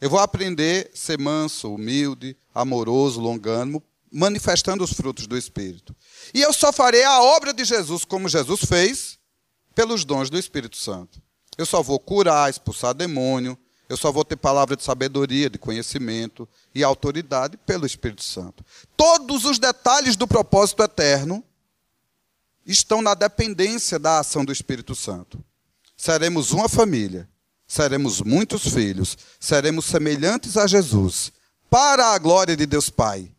[0.00, 5.94] Eu vou aprender a ser manso, humilde, amoroso, longânimo, manifestando os frutos do Espírito.
[6.34, 9.18] E eu só farei a obra de Jesus como Jesus fez,
[9.74, 11.22] pelos dons do Espírito Santo.
[11.60, 13.54] Eu só vou curar, expulsar demônio,
[13.86, 18.64] eu só vou ter palavra de sabedoria, de conhecimento e autoridade pelo Espírito Santo.
[18.96, 21.44] Todos os detalhes do propósito eterno
[22.64, 25.44] estão na dependência da ação do Espírito Santo.
[25.94, 27.28] Seremos uma família,
[27.66, 31.30] seremos muitos filhos, seremos semelhantes a Jesus,
[31.68, 33.30] para a glória de Deus Pai,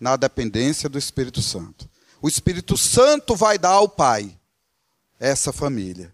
[0.00, 1.88] na dependência do Espírito Santo.
[2.20, 4.36] O Espírito Santo vai dar ao Pai
[5.20, 6.12] essa família.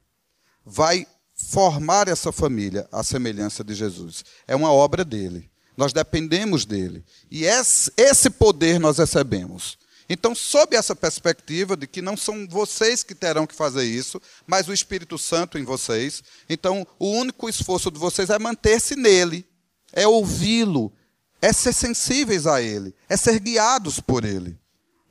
[0.62, 1.06] Vai
[1.36, 4.24] formar essa família à semelhança de Jesus.
[4.48, 5.50] É uma obra dele.
[5.76, 7.04] Nós dependemos dele.
[7.30, 9.78] E esse poder nós recebemos.
[10.08, 14.68] Então, sob essa perspectiva de que não são vocês que terão que fazer isso, mas
[14.68, 19.44] o Espírito Santo em vocês, então o único esforço de vocês é manter-se nele,
[19.92, 20.92] é ouvi-lo,
[21.42, 24.56] é ser sensíveis a ele, é ser guiados por ele.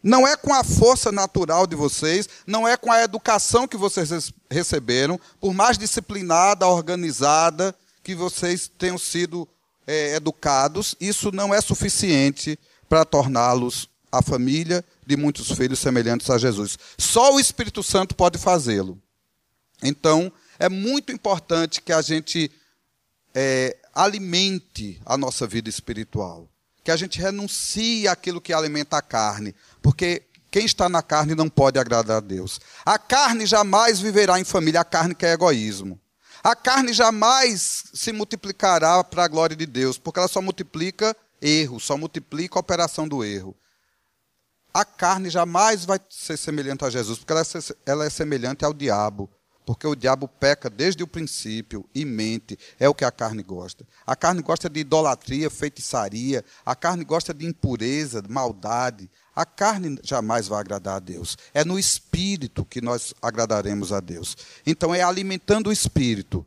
[0.05, 4.31] Não é com a força natural de vocês, não é com a educação que vocês
[4.51, 9.49] receberam, por mais disciplinada, organizada que vocês tenham sido
[9.87, 16.37] é, educados, isso não é suficiente para torná-los a família de muitos filhos semelhantes a
[16.37, 16.77] Jesus.
[16.99, 19.01] Só o Espírito Santo pode fazê-lo.
[19.81, 22.51] Então, é muito importante que a gente
[23.33, 26.47] é, alimente a nossa vida espiritual
[26.85, 29.55] que a gente renuncie àquilo que alimenta a carne,
[29.85, 32.59] porque quem está na carne não pode agradar a Deus.
[32.83, 36.01] A carne jamais viverá em família, a carne que é egoísmo.
[36.43, 41.79] A carne jamais se multiplicará para a glória de Deus, porque ela só multiplica erro,
[41.79, 43.55] só multiplica a operação do erro.
[44.73, 47.33] A carne jamais vai ser semelhante a Jesus, porque
[47.85, 49.29] ela é semelhante ao diabo.
[49.65, 53.85] Porque o diabo peca desde o princípio e mente, é o que a carne gosta.
[54.05, 59.09] A carne gosta de idolatria, feitiçaria, a carne gosta de impureza, de maldade.
[59.35, 61.37] A carne jamais vai agradar a Deus.
[61.53, 64.37] É no espírito que nós agradaremos a Deus.
[64.65, 66.45] Então é alimentando o espírito,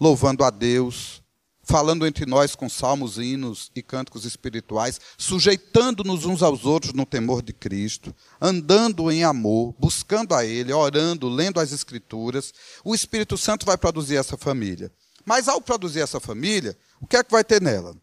[0.00, 1.20] louvando a Deus,
[1.68, 7.42] falando entre nós com salmos, hinos e cânticos espirituais, sujeitando-nos uns aos outros no temor
[7.42, 13.66] de Cristo, andando em amor, buscando a Ele, orando, lendo as Escrituras, o Espírito Santo
[13.66, 14.90] vai produzir essa família.
[15.26, 17.94] Mas ao produzir essa família, o que é que vai ter nela?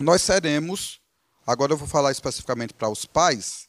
[0.00, 0.98] Nós seremos,
[1.46, 3.68] agora eu vou falar especificamente para os pais,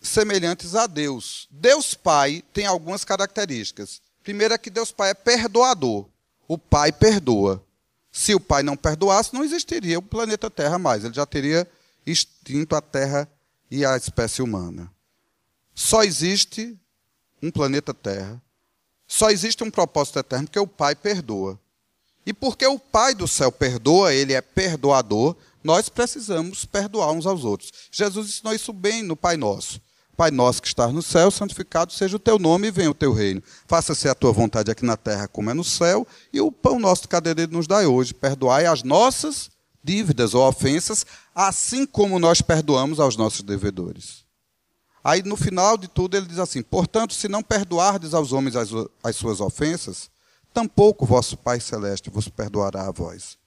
[0.00, 1.46] semelhantes a Deus.
[1.50, 4.00] Deus Pai tem algumas características.
[4.22, 6.06] Primeiro é que Deus Pai é perdoador.
[6.48, 7.64] O Pai perdoa.
[8.12, 11.04] Se o pai não perdoasse, não existiria o planeta Terra mais.
[11.04, 11.68] Ele já teria
[12.04, 13.30] extinto a Terra
[13.70, 14.92] e a espécie humana.
[15.74, 16.76] Só existe
[17.40, 18.42] um planeta Terra.
[19.06, 21.58] Só existe um propósito eterno porque o Pai perdoa.
[22.26, 27.44] E porque o Pai do céu perdoa, ele é perdoador, nós precisamos perdoar uns aos
[27.44, 27.70] outros.
[27.90, 29.80] Jesus ensinou isso bem no Pai Nosso.
[30.20, 33.10] Pai nosso que estás no céu, santificado seja o teu nome e venha o teu
[33.10, 33.42] reino.
[33.66, 37.02] Faça-se a tua vontade aqui na terra como é no céu, e o pão nosso
[37.02, 38.12] de cada dia nos dai hoje.
[38.12, 39.50] Perdoai as nossas
[39.82, 44.22] dívidas ou ofensas, assim como nós perdoamos aos nossos devedores.
[45.02, 48.68] Aí no final de tudo ele diz assim: Portanto, se não perdoardes aos homens as,
[49.02, 50.10] as suas ofensas,
[50.52, 53.39] tampouco vosso Pai Celeste vos perdoará a vós.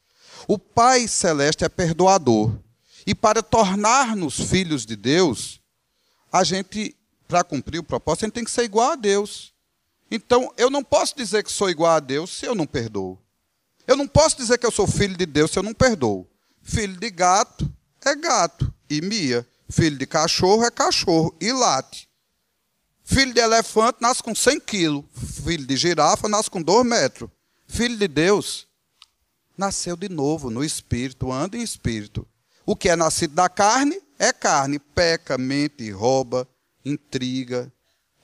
[0.47, 2.57] O Pai Celeste é perdoador.
[3.05, 5.59] E para tornar-nos filhos de Deus,
[6.31, 6.95] a gente,
[7.27, 9.53] para cumprir o propósito, a gente tem que ser igual a Deus.
[10.09, 13.19] Então, eu não posso dizer que sou igual a Deus se eu não perdoo.
[13.85, 16.27] Eu não posso dizer que eu sou filho de Deus se eu não perdoo.
[16.61, 17.69] Filho de gato
[18.05, 19.45] é gato e mia.
[19.69, 22.07] Filho de cachorro é cachorro e late.
[23.03, 25.03] Filho de elefante nasce com 100 quilos.
[25.43, 27.29] Filho de girafa nasce com 2 metros.
[27.67, 28.67] Filho de Deus
[29.57, 32.27] nasceu de novo no espírito, anda em espírito.
[32.65, 36.47] O que é nascido da carne é carne, peca, mente, rouba,
[36.85, 37.71] intriga,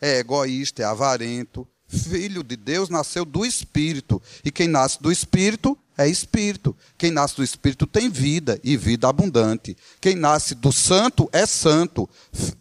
[0.01, 1.67] é egoísta, é avarento.
[1.87, 4.21] Filho de Deus nasceu do Espírito.
[4.45, 6.77] E quem nasce do Espírito é Espírito.
[6.97, 9.75] Quem nasce do Espírito tem vida e vida abundante.
[9.99, 12.07] Quem nasce do Santo é Santo.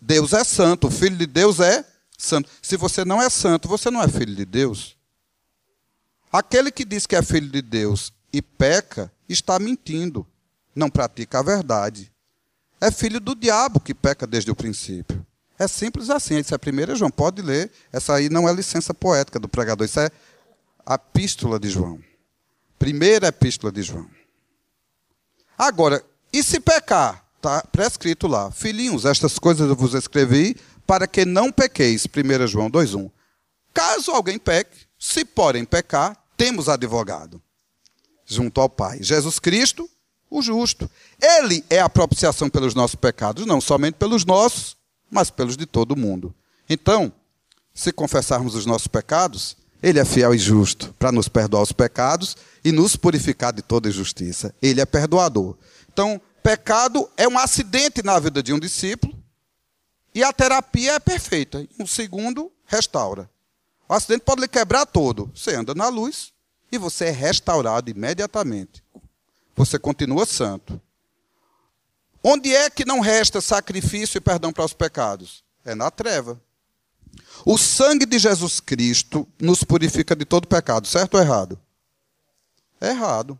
[0.00, 0.90] Deus é Santo.
[0.90, 1.84] Filho de Deus é
[2.16, 2.48] Santo.
[2.62, 4.96] Se você não é santo, você não é filho de Deus.
[6.32, 10.26] Aquele que diz que é filho de Deus e peca, está mentindo,
[10.74, 12.12] não pratica a verdade.
[12.80, 15.26] É filho do diabo que peca desde o princípio.
[15.58, 16.38] É simples assim.
[16.38, 17.10] Isso é a primeira João.
[17.10, 17.72] Pode ler.
[17.92, 19.84] Essa aí não é licença poética do pregador.
[19.84, 20.10] Isso é
[20.86, 21.98] a epístola de João.
[22.78, 24.08] Primeira epístola de João.
[25.56, 27.24] Agora, e se pecar?
[27.36, 28.52] Está prescrito lá.
[28.52, 30.56] Filhinhos, estas coisas eu vos escrevi
[30.86, 32.06] para que não pequeis.
[32.06, 33.10] 1 João 2,1.
[33.74, 37.42] Caso alguém peque, se porém pecar, temos advogado
[38.28, 38.98] junto ao Pai.
[39.02, 39.88] Jesus Cristo,
[40.30, 40.88] o justo.
[41.20, 44.76] Ele é a propiciação pelos nossos pecados, não somente pelos nossos,
[45.10, 46.34] mas pelos de todo mundo.
[46.68, 47.10] Então,
[47.74, 52.36] se confessarmos os nossos pecados, ele é fiel e justo para nos perdoar os pecados
[52.62, 54.54] e nos purificar de toda injustiça.
[54.60, 55.56] Ele é perdoador.
[55.90, 59.16] Então, pecado é um acidente na vida de um discípulo
[60.14, 61.66] e a terapia é perfeita.
[61.78, 63.30] Um segundo, restaura.
[63.88, 65.30] O acidente pode lhe quebrar todo.
[65.34, 66.32] Você anda na luz
[66.70, 68.82] e você é restaurado imediatamente.
[69.56, 70.80] Você continua santo.
[72.22, 75.42] Onde é que não resta sacrifício e perdão para os pecados?
[75.64, 76.40] É na treva.
[77.44, 81.58] O sangue de Jesus Cristo nos purifica de todo pecado, certo ou errado?
[82.80, 83.38] Errado.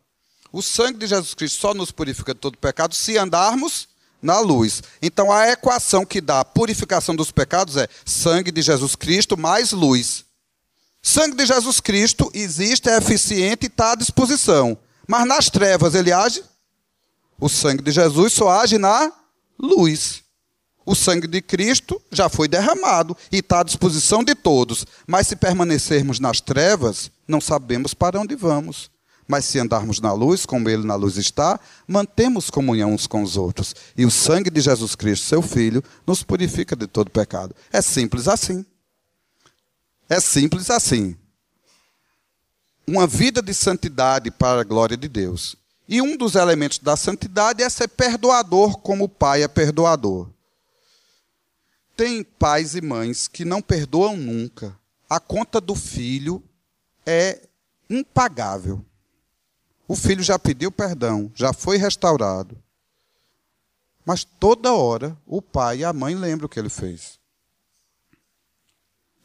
[0.52, 3.88] O sangue de Jesus Cristo só nos purifica de todo pecado se andarmos
[4.20, 4.82] na luz.
[5.00, 9.72] Então a equação que dá a purificação dos pecados é sangue de Jesus Cristo mais
[9.72, 10.24] luz.
[11.02, 14.76] Sangue de Jesus Cristo existe, é eficiente e está à disposição.
[15.06, 16.42] Mas nas trevas ele age?
[17.40, 19.12] O sangue de Jesus só age na
[19.58, 20.22] luz.
[20.84, 24.86] O sangue de Cristo já foi derramado e está à disposição de todos.
[25.06, 28.90] Mas se permanecermos nas trevas, não sabemos para onde vamos.
[29.26, 33.36] Mas se andarmos na luz, como Ele na luz está, mantemos comunhão uns com os
[33.36, 33.74] outros.
[33.94, 37.54] E o sangue de Jesus Cristo, seu Filho, nos purifica de todo pecado.
[37.70, 38.64] É simples assim.
[40.08, 41.16] É simples assim.
[42.86, 45.54] Uma vida de santidade para a glória de Deus.
[45.86, 50.28] E um dos elementos da santidade é ser perdoador, como o pai é perdoador.
[51.96, 54.78] Tem pais e mães que não perdoam nunca.
[55.10, 56.42] A conta do filho
[57.04, 57.40] é
[57.90, 58.84] impagável.
[59.86, 62.56] O filho já pediu perdão, já foi restaurado.
[64.04, 67.17] Mas toda hora o pai e a mãe lembram o que ele fez.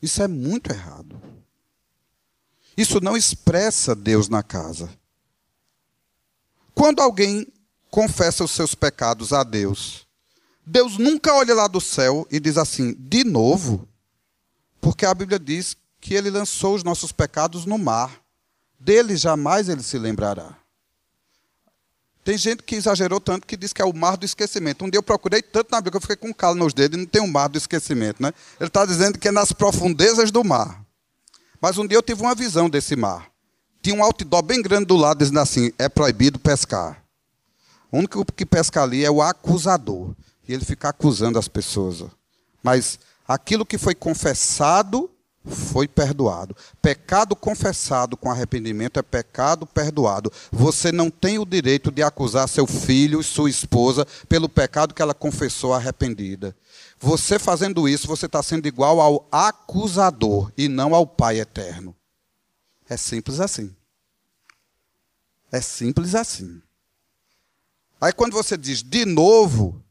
[0.03, 1.17] Isso é muito errado.
[2.75, 4.89] Isso não expressa Deus na casa.
[6.75, 7.47] Quando alguém
[7.89, 10.05] confessa os seus pecados a Deus,
[10.65, 13.87] Deus nunca olha lá do céu e diz assim, de novo,
[14.81, 18.21] porque a Bíblia diz que ele lançou os nossos pecados no mar.
[18.77, 20.57] Dele jamais ele se lembrará.
[22.23, 24.85] Tem gente que exagerou tanto que diz que é o mar do esquecimento.
[24.85, 26.97] Um dia eu procurei tanto na Bíblia que eu fiquei com um calo nos dedos
[26.97, 28.23] e não tem um mar do esquecimento.
[28.23, 28.31] Né?
[28.59, 30.83] Ele está dizendo que é nas profundezas do mar.
[31.59, 33.29] Mas um dia eu tive uma visão desse mar.
[33.81, 37.03] Tinha um outdoor bem grande do lado dizendo assim: é proibido pescar.
[37.91, 40.15] O único que pesca ali é o acusador.
[40.47, 42.03] E ele fica acusando as pessoas.
[42.61, 42.97] Mas
[43.27, 45.09] aquilo que foi confessado
[45.45, 46.55] foi perdoado.
[46.81, 50.31] Pecado confessado com arrependimento é pecado perdoado.
[50.51, 55.01] Você não tem o direito de acusar seu filho e sua esposa pelo pecado que
[55.01, 56.55] ela confessou arrependida.
[56.99, 61.95] Você fazendo isso, você está sendo igual ao acusador e não ao Pai eterno.
[62.89, 63.75] É simples assim.
[65.51, 66.61] É simples assim.
[67.99, 69.81] Aí quando você diz de novo,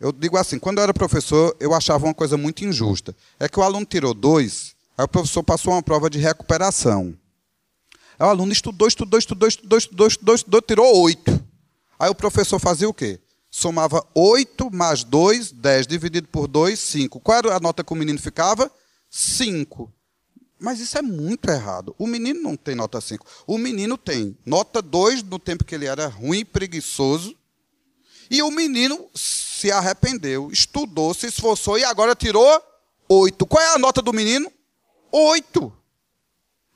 [0.00, 3.14] eu digo assim, quando eu era professor, eu achava uma coisa muito injusta.
[3.38, 7.16] É que o aluno tirou dois Aí o professor passou uma prova de recuperação.
[8.18, 11.42] Aí o aluno estudou, estudou, estudou, estudou, estudou, estudou, estudou, tirou oito.
[11.98, 13.18] Aí o professor fazia o quê?
[13.50, 17.18] Somava oito mais dois, dez, dividido por dois, cinco.
[17.18, 18.70] Qual era a nota que o menino ficava?
[19.08, 19.90] Cinco.
[20.58, 21.94] Mas isso é muito errado.
[21.98, 23.24] O menino não tem nota 5.
[23.46, 27.34] O menino tem nota 2 no tempo que ele era ruim, preguiçoso.
[28.30, 32.62] E o menino se arrependeu, estudou, se esforçou e agora tirou
[33.08, 33.46] 8.
[33.46, 34.52] Qual é a nota do menino?
[35.12, 35.72] Oito.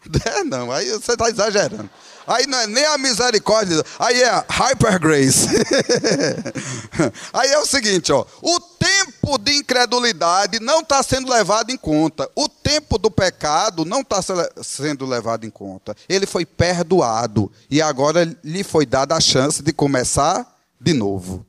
[0.26, 1.88] É, não, aí você está exagerando.
[2.26, 5.46] Aí não é nem a misericórdia, aí é a hyper grace.
[7.32, 12.28] aí é o seguinte, ó, o tempo de incredulidade não está sendo levado em conta.
[12.34, 14.20] O tempo do pecado não está
[14.62, 15.94] sendo levado em conta.
[16.08, 21.44] Ele foi perdoado e agora lhe foi dada a chance de começar de novo.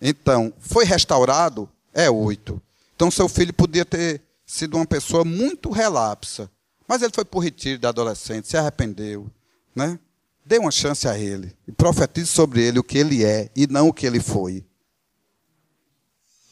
[0.00, 1.68] Então, foi restaurado?
[1.92, 2.60] É oito.
[2.96, 6.50] Então, seu filho podia ter sido uma pessoa muito relapsa.
[6.86, 9.30] Mas ele foi para o retiro de adolescente, se arrependeu.
[9.74, 9.96] Né?
[10.44, 11.56] Dê uma chance a ele.
[11.68, 14.64] E profetize sobre ele o que ele é e não o que ele foi.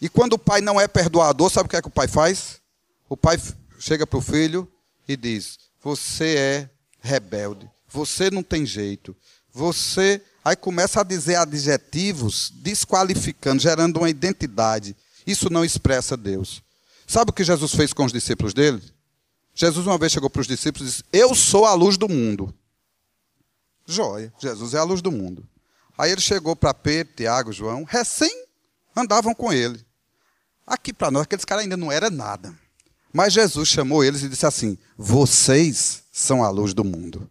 [0.00, 2.60] E quando o pai não é perdoador, sabe o que é que o pai faz?
[3.08, 3.36] O pai
[3.80, 4.70] chega para o filho
[5.08, 6.70] e diz: Você é
[7.00, 9.16] rebelde, você não tem jeito,
[9.52, 10.22] você.
[10.44, 14.96] Aí começa a dizer adjetivos desqualificando, gerando uma identidade.
[15.26, 16.62] Isso não expressa Deus.
[17.08, 18.82] Sabe o que Jesus fez com os discípulos dele?
[19.54, 22.54] Jesus uma vez chegou para os discípulos e disse: Eu sou a luz do mundo.
[23.86, 25.48] Joia, Jesus é a luz do mundo.
[25.96, 28.30] Aí ele chegou para Pedro, Tiago, João, recém
[28.94, 29.82] andavam com ele.
[30.66, 32.54] Aqui para nós, aqueles caras ainda não era nada.
[33.10, 37.28] Mas Jesus chamou eles e disse assim: Vocês são a luz do mundo.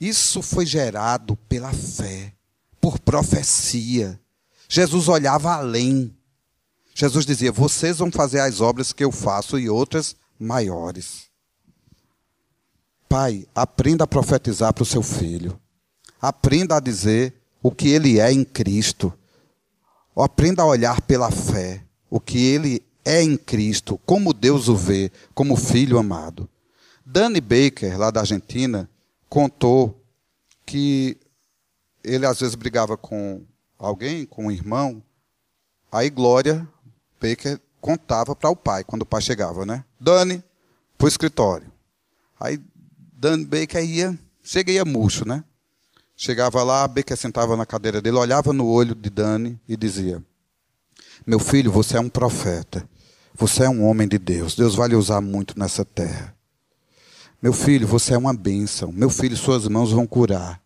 [0.00, 2.34] Isso foi gerado pela fé,
[2.80, 4.18] por profecia.
[4.66, 6.16] Jesus olhava além.
[6.94, 11.26] Jesus dizia: Vocês vão fazer as obras que eu faço e outras maiores.
[13.08, 15.58] Pai, aprenda a profetizar para o seu filho.
[16.20, 19.12] Aprenda a dizer o que ele é em Cristo.
[20.16, 25.10] Aprenda a olhar pela fé o que ele é em Cristo, como Deus o vê,
[25.34, 26.48] como filho amado.
[27.04, 28.88] Danny Baker, lá da Argentina,
[29.28, 30.00] contou
[30.64, 31.16] que
[32.04, 33.44] ele às vezes brigava com
[33.78, 35.02] alguém, com um irmão.
[35.90, 36.68] Aí Glória
[37.22, 39.84] Baker contava para o pai, quando o pai chegava, né?
[40.00, 40.42] Dani,
[40.98, 41.70] para o escritório.
[42.38, 42.60] Aí
[43.12, 45.44] Danny Baker ia, chega ia murcho, né?
[46.16, 50.22] Chegava lá, Baker sentava na cadeira dele, olhava no olho de Dani e dizia:
[51.26, 52.88] Meu filho, você é um profeta.
[53.34, 54.54] Você é um homem de Deus.
[54.54, 56.34] Deus vai lhe usar muito nessa terra.
[57.40, 58.92] Meu filho, você é uma bênção.
[58.92, 60.60] Meu filho, suas mãos vão curar.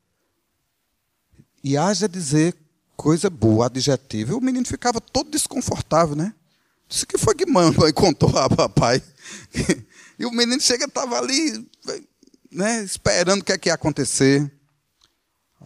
[1.62, 2.54] E haja dizer
[2.96, 4.32] coisa boa, adjetiva.
[4.32, 6.34] E o menino ficava todo desconfortável, né?
[6.88, 9.02] Disse que foi que manda e contou a papai.
[10.18, 11.68] E o menino chega, estava ali,
[12.50, 14.50] né, esperando o que, é que ia acontecer.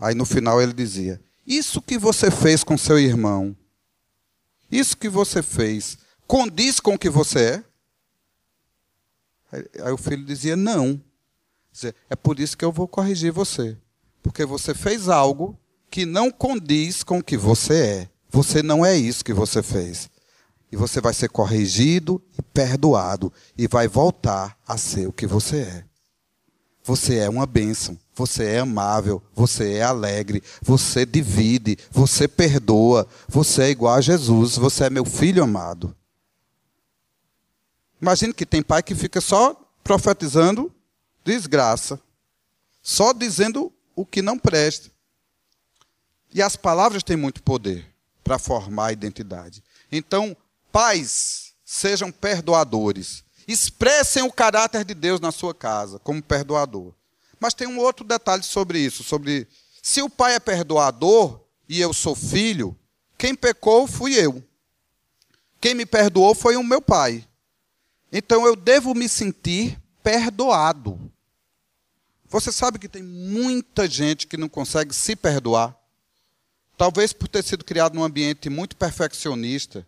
[0.01, 3.57] Aí no final ele dizia: Isso que você fez com seu irmão,
[4.71, 7.65] isso que você fez, condiz com o que você é?
[9.85, 11.01] Aí o filho dizia: Não.
[12.09, 13.77] É por isso que eu vou corrigir você.
[14.23, 15.59] Porque você fez algo
[15.91, 18.11] que não condiz com o que você é.
[18.29, 20.09] Você não é isso que você fez.
[20.71, 23.33] E você vai ser corrigido e perdoado.
[23.57, 25.85] E vai voltar a ser o que você é.
[26.85, 27.99] Você é uma bênção.
[28.15, 29.23] Você é amável.
[29.35, 30.43] Você é alegre.
[30.63, 31.77] Você divide.
[31.91, 33.07] Você perdoa.
[33.29, 34.57] Você é igual a Jesus.
[34.57, 35.95] Você é meu filho amado.
[38.01, 39.55] Imagine que tem pai que fica só
[39.85, 40.73] profetizando
[41.25, 42.01] desgraça,
[42.83, 44.91] só dizendo o que não presta.
[46.33, 47.87] E as palavras têm muito poder
[48.23, 49.63] para formar a identidade.
[49.91, 50.37] Então,
[50.73, 53.25] pais, sejam perdoadores.
[53.47, 56.95] Expressem o caráter de Deus na sua casa como perdoador.
[57.39, 59.49] Mas tem um outro detalhe sobre isso, sobre
[59.83, 62.77] se o pai é perdoador e eu sou filho,
[63.17, 64.43] quem pecou fui eu.
[65.61, 67.27] Quem me perdoou foi o meu pai.
[68.13, 70.99] Então eu devo me sentir perdoado.
[72.29, 75.77] Você sabe que tem muita gente que não consegue se perdoar.
[76.77, 79.87] Talvez por ter sido criado num ambiente muito perfeccionista,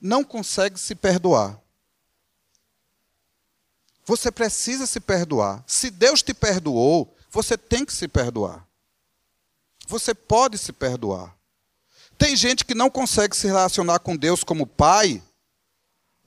[0.00, 1.60] não consegue se perdoar.
[4.04, 5.62] Você precisa se perdoar.
[5.66, 8.66] Se Deus te perdoou, você tem que se perdoar.
[9.86, 11.36] Você pode se perdoar.
[12.16, 15.22] Tem gente que não consegue se relacionar com Deus como pai,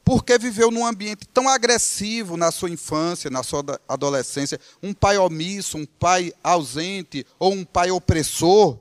[0.04, 5.78] porque viveu num ambiente tão agressivo na sua infância, na sua adolescência, um pai omisso,
[5.78, 8.80] um pai ausente ou um pai opressor,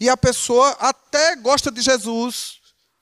[0.00, 2.57] e a pessoa até gosta de Jesus,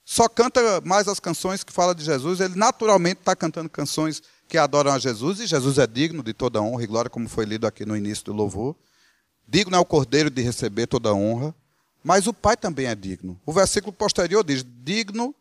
[0.08, 4.56] só canta mais as canções que falam de Jesus, ele naturalmente está cantando canções que
[4.56, 7.66] adoram a Jesus, e Jesus é digno de toda honra e glória, como foi lido
[7.66, 8.76] aqui no início do louvor.
[9.48, 11.52] Digno é o cordeiro de receber toda honra,
[12.04, 13.36] mas o pai também é digno.
[13.44, 15.34] O versículo posterior diz: digno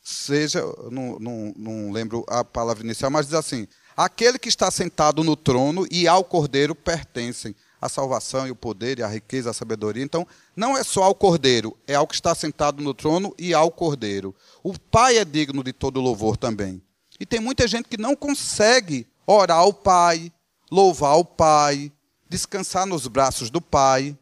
[0.00, 5.22] seja, não, não, não lembro a palavra inicial, mas diz assim: aquele que está sentado
[5.22, 9.52] no trono e ao cordeiro pertencem a salvação e o poder e a riqueza, a
[9.52, 10.02] sabedoria.
[10.02, 10.26] Então,
[10.56, 14.34] não é só ao cordeiro, é ao que está sentado no trono e ao cordeiro.
[14.62, 16.80] O Pai é digno de todo louvor também.
[17.20, 20.32] E tem muita gente que não consegue orar ao Pai,
[20.70, 21.92] louvar o Pai,
[22.28, 24.16] descansar nos braços do Pai,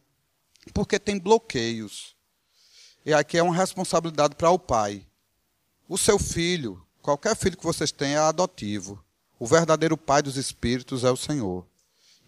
[0.75, 2.17] porque tem bloqueios.
[3.07, 5.07] E aqui é uma responsabilidade para o Pai
[5.91, 9.05] o seu filho, qualquer filho que vocês tenham, é adotivo.
[9.41, 11.67] O verdadeiro pai dos espíritos é o Senhor.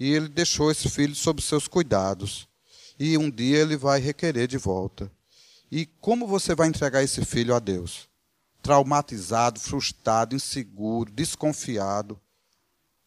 [0.02, 2.48] E ele deixou esse filho sob seus cuidados.
[2.98, 5.08] E um dia ele vai requerer de volta.
[5.70, 8.08] E como você vai entregar esse filho a Deus?
[8.60, 12.20] Traumatizado, frustrado, inseguro, desconfiado.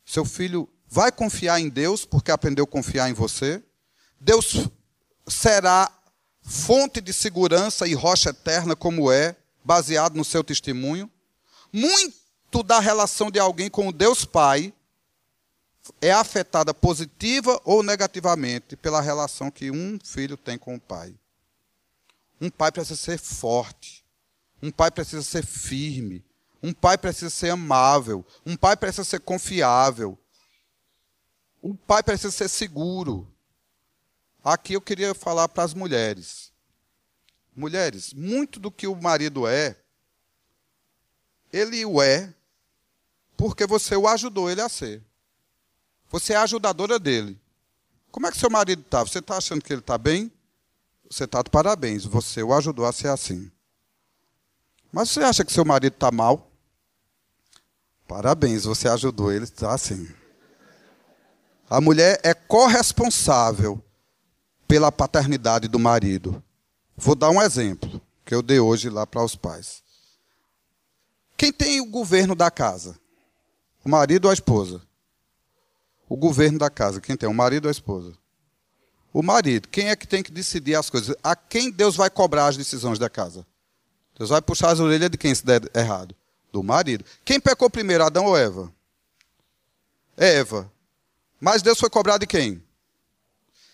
[0.05, 3.61] Seu filho vai confiar em Deus porque aprendeu a confiar em você?
[4.17, 4.69] Deus
[5.27, 5.91] será
[6.43, 9.35] fonte de segurança e rocha eterna como é
[9.65, 11.11] baseado no seu testemunho.
[11.73, 14.73] Muito da relação de alguém com o Deus Pai
[16.01, 21.15] é afetada positiva ou negativamente pela relação que um filho tem com o pai.
[22.39, 24.03] Um pai precisa ser forte.
[24.61, 26.23] Um pai precisa ser firme.
[26.61, 28.25] Um pai precisa ser amável.
[28.45, 30.17] Um pai precisa ser confiável.
[31.61, 33.27] Um pai precisa ser seguro.
[34.43, 36.51] Aqui eu queria falar para as mulheres.
[37.55, 39.77] Mulheres, muito do que o marido é,
[41.51, 42.33] ele o é
[43.38, 45.01] porque você o ajudou ele a ser.
[46.12, 47.39] Você é a ajudadora dele.
[48.12, 49.03] Como é que seu marido está?
[49.03, 50.32] Você está achando que ele está bem?
[51.10, 52.06] Você está de parabéns.
[52.06, 53.51] Você o ajudou a ser assim.
[54.91, 56.49] Mas você acha que seu marido está mal?
[58.08, 60.08] Parabéns, você ajudou ele a estar assim.
[61.70, 63.84] A mulher é corresponsável
[64.68, 66.41] pela paternidade do marido.
[66.95, 69.84] Vou dar um exemplo que eu dei hoje lá para os pais.
[71.36, 72.97] Quem tem o governo da casa?
[73.84, 74.82] O marido ou a esposa?
[76.08, 77.28] O governo da casa, quem tem?
[77.28, 78.14] O marido ou a esposa?
[79.12, 79.68] O marido.
[79.70, 81.16] Quem é que tem que decidir as coisas?
[81.24, 83.45] A quem Deus vai cobrar as decisões da casa?
[84.18, 86.16] Deus vai puxar as orelhas de quem se der errado?
[86.51, 87.03] Do marido.
[87.24, 88.72] Quem pecou primeiro, Adão ou Eva?
[90.16, 90.72] Eva.
[91.39, 92.64] Mas Deus foi cobrar de quem?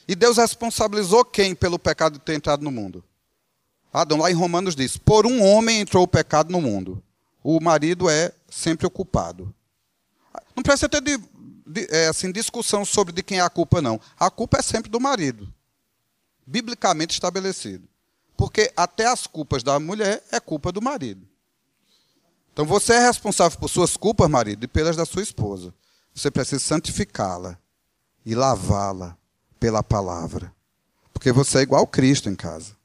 [0.08, 3.04] E Deus responsabilizou quem pelo pecado ter entrado no mundo?
[3.94, 7.02] Adão, lá em Romanos diz: Por um homem entrou o pecado no mundo.
[7.44, 9.54] O marido é sempre o culpado.
[10.56, 11.20] Não precisa ter de,
[11.90, 14.00] é, assim, discussão sobre de quem é a culpa, não.
[14.20, 15.52] A culpa é sempre do marido.
[16.46, 17.88] Biblicamente estabelecido.
[18.36, 21.28] Porque até as culpas da mulher é culpa do marido.
[22.54, 25.74] Então você é responsável por suas culpas, marido, e pelas da sua esposa.
[26.14, 27.58] Você precisa santificá-la
[28.26, 29.18] e lavá-la
[29.60, 30.54] pela palavra.
[31.14, 32.76] Porque você é igual Cristo em casa.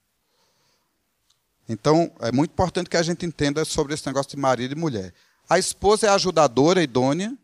[1.68, 5.12] Então, é muito importante que a gente entenda sobre esse negócio de marido e mulher.
[5.48, 7.36] A esposa é ajudadora, idônea,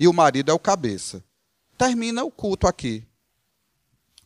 [0.00, 1.22] e o marido é o cabeça.
[1.76, 3.06] Termina o culto aqui.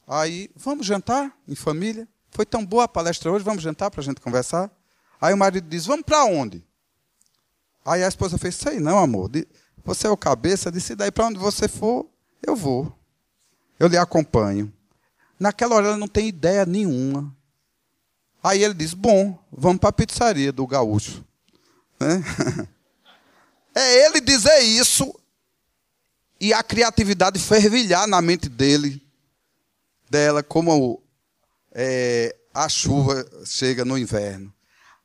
[0.07, 2.07] Aí, vamos jantar em família?
[2.31, 4.71] Foi tão boa a palestra hoje, vamos jantar para a gente conversar?
[5.21, 6.65] Aí o marido diz, vamos para onde?
[7.85, 9.29] Aí a esposa fez, sei não, amor.
[9.85, 12.07] Você é o cabeça, disse, daí para onde você for,
[12.41, 12.97] eu vou.
[13.77, 14.73] Eu lhe acompanho.
[15.41, 17.35] Naquela hora ela não tem ideia nenhuma.
[18.43, 21.25] Aí ele diz: Bom, vamos para a pizzaria do gaúcho.
[21.99, 22.23] Né?
[23.77, 25.13] É ele dizer isso
[26.41, 29.03] e a criatividade fervilhar na mente dele,
[30.11, 31.03] dela, como
[31.73, 34.53] é, a chuva chega no inverno.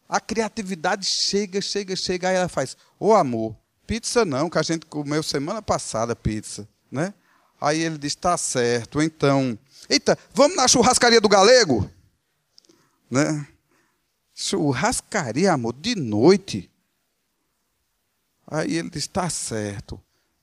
[0.07, 3.55] A criatividade chega, chega, chega, aí ela faz: Ô oh, amor,
[3.85, 6.67] pizza não, que a gente comeu semana passada pizza.
[6.91, 7.13] Né?
[7.61, 9.57] Aí ele diz: Tá certo, então.
[9.87, 11.89] Eita, vamos na churrascaria do galego?
[13.09, 13.47] Né?
[14.33, 16.71] Churrascaria, amor, de noite.
[18.47, 20.01] Aí ele diz: está certo.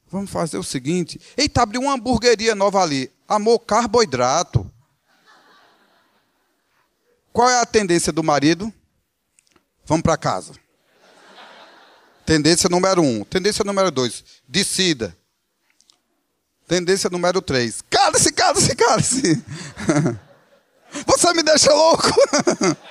[0.08, 1.20] Vamos fazer o seguinte.
[1.36, 3.10] Eita, abriu uma hamburgueria nova ali.
[3.28, 4.70] Amor, carboidrato.
[7.32, 8.72] Qual é a tendência do marido?
[9.84, 10.54] Vamos para casa.
[12.24, 13.24] Tendência número um.
[13.24, 14.24] Tendência número dois.
[14.48, 15.16] Decida.
[16.66, 17.82] Tendência número três.
[17.88, 19.44] Cale-se, cale-se, cale-se.
[21.06, 22.08] Você me deixa louco.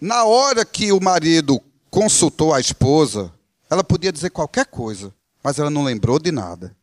[0.00, 3.32] Na hora que o marido consultou a esposa,
[3.68, 6.76] ela podia dizer qualquer coisa, mas ela não lembrou de nada.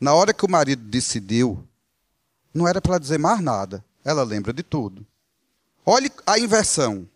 [0.00, 1.66] Na hora que o marido decidiu,
[2.52, 5.06] não era para dizer mais nada, ela lembra de tudo.
[5.84, 7.08] Olhe a inversão.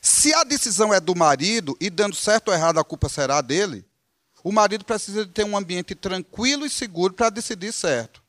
[0.00, 3.84] Se a decisão é do marido e dando certo ou errado a culpa será dele,
[4.42, 8.22] o marido precisa de ter um ambiente tranquilo e seguro para decidir certo.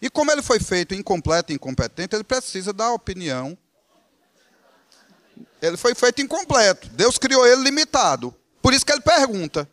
[0.00, 3.56] E como ele foi feito incompleto e incompetente, ele precisa da opinião.
[5.60, 6.88] Ele foi feito incompleto.
[6.88, 8.34] Deus criou ele limitado.
[8.62, 9.68] Por isso que ele pergunta.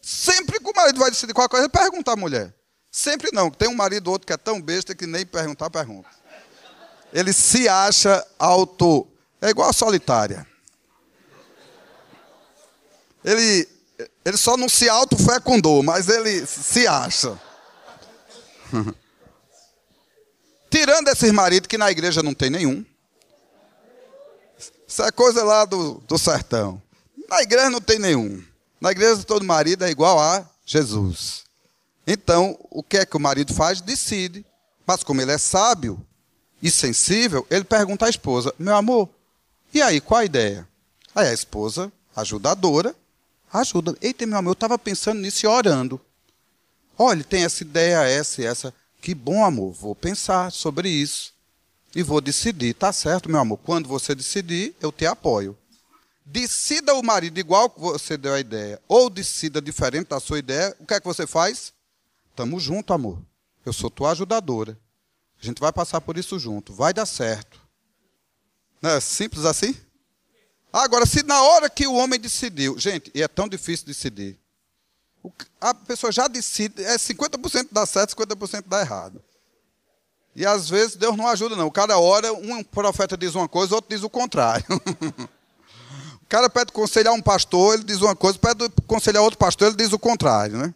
[0.00, 2.54] Sempre que o marido vai decidir qualquer coisa, ele pergunta à mulher.
[2.90, 3.50] Sempre não.
[3.50, 6.08] Tem um marido ou outro que é tão besta que nem perguntar, pergunta.
[7.12, 9.06] Ele se acha auto.
[9.40, 10.46] É igual a solitária.
[13.24, 13.68] Ele,
[14.24, 17.38] ele só não se autofecundou, mas ele se acha.
[20.70, 22.84] Tirando esses maridos que na igreja não tem nenhum.
[24.86, 26.80] Isso é coisa lá do, do sertão.
[27.28, 28.42] Na igreja não tem nenhum.
[28.80, 31.44] Na igreja todo marido é igual a Jesus.
[32.06, 33.80] Então, o que é que o marido faz?
[33.80, 34.44] Decide.
[34.86, 36.00] Mas como ele é sábio
[36.62, 39.08] e sensível, ele pergunta à esposa: Meu amor,
[39.74, 40.66] e aí, qual a ideia?
[41.14, 42.94] Aí a esposa, ajudadora,
[43.52, 43.96] ajuda.
[44.00, 46.00] Eita, meu amor, eu estava pensando nisso e orando.
[46.96, 48.72] Olha, tem essa ideia, essa e essa.
[49.02, 51.34] Que bom, amor, vou pensar sobre isso
[51.94, 52.74] e vou decidir.
[52.74, 53.58] Tá certo, meu amor.
[53.58, 55.56] Quando você decidir, eu te apoio.
[56.26, 60.76] Decida o marido igual que você deu a ideia, ou decida diferente da sua ideia,
[60.80, 61.72] o que é que você faz?
[62.34, 63.22] Tamo junto, amor.
[63.64, 64.76] Eu sou tua ajudadora.
[65.40, 66.72] A gente vai passar por isso junto.
[66.72, 67.60] Vai dar certo.
[68.82, 69.76] Não é simples assim?
[70.72, 74.38] Agora, se na hora que o homem decidiu, gente, e é tão difícil decidir,
[75.60, 79.22] a pessoa já decide, é 50% dá certo, 50% dá errado.
[80.34, 81.66] E às vezes Deus não ajuda, não.
[81.66, 84.66] O cara ora, um profeta diz uma coisa, outro diz o contrário.
[86.26, 89.38] o cara pede conselho a um pastor, ele diz uma coisa, pede conselho a outro
[89.38, 90.74] pastor, ele diz o contrário, né?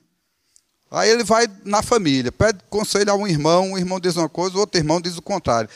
[0.88, 4.56] Aí ele vai na família, pede conselho a um irmão, um irmão diz uma coisa,
[4.56, 5.68] o outro irmão diz o contrário.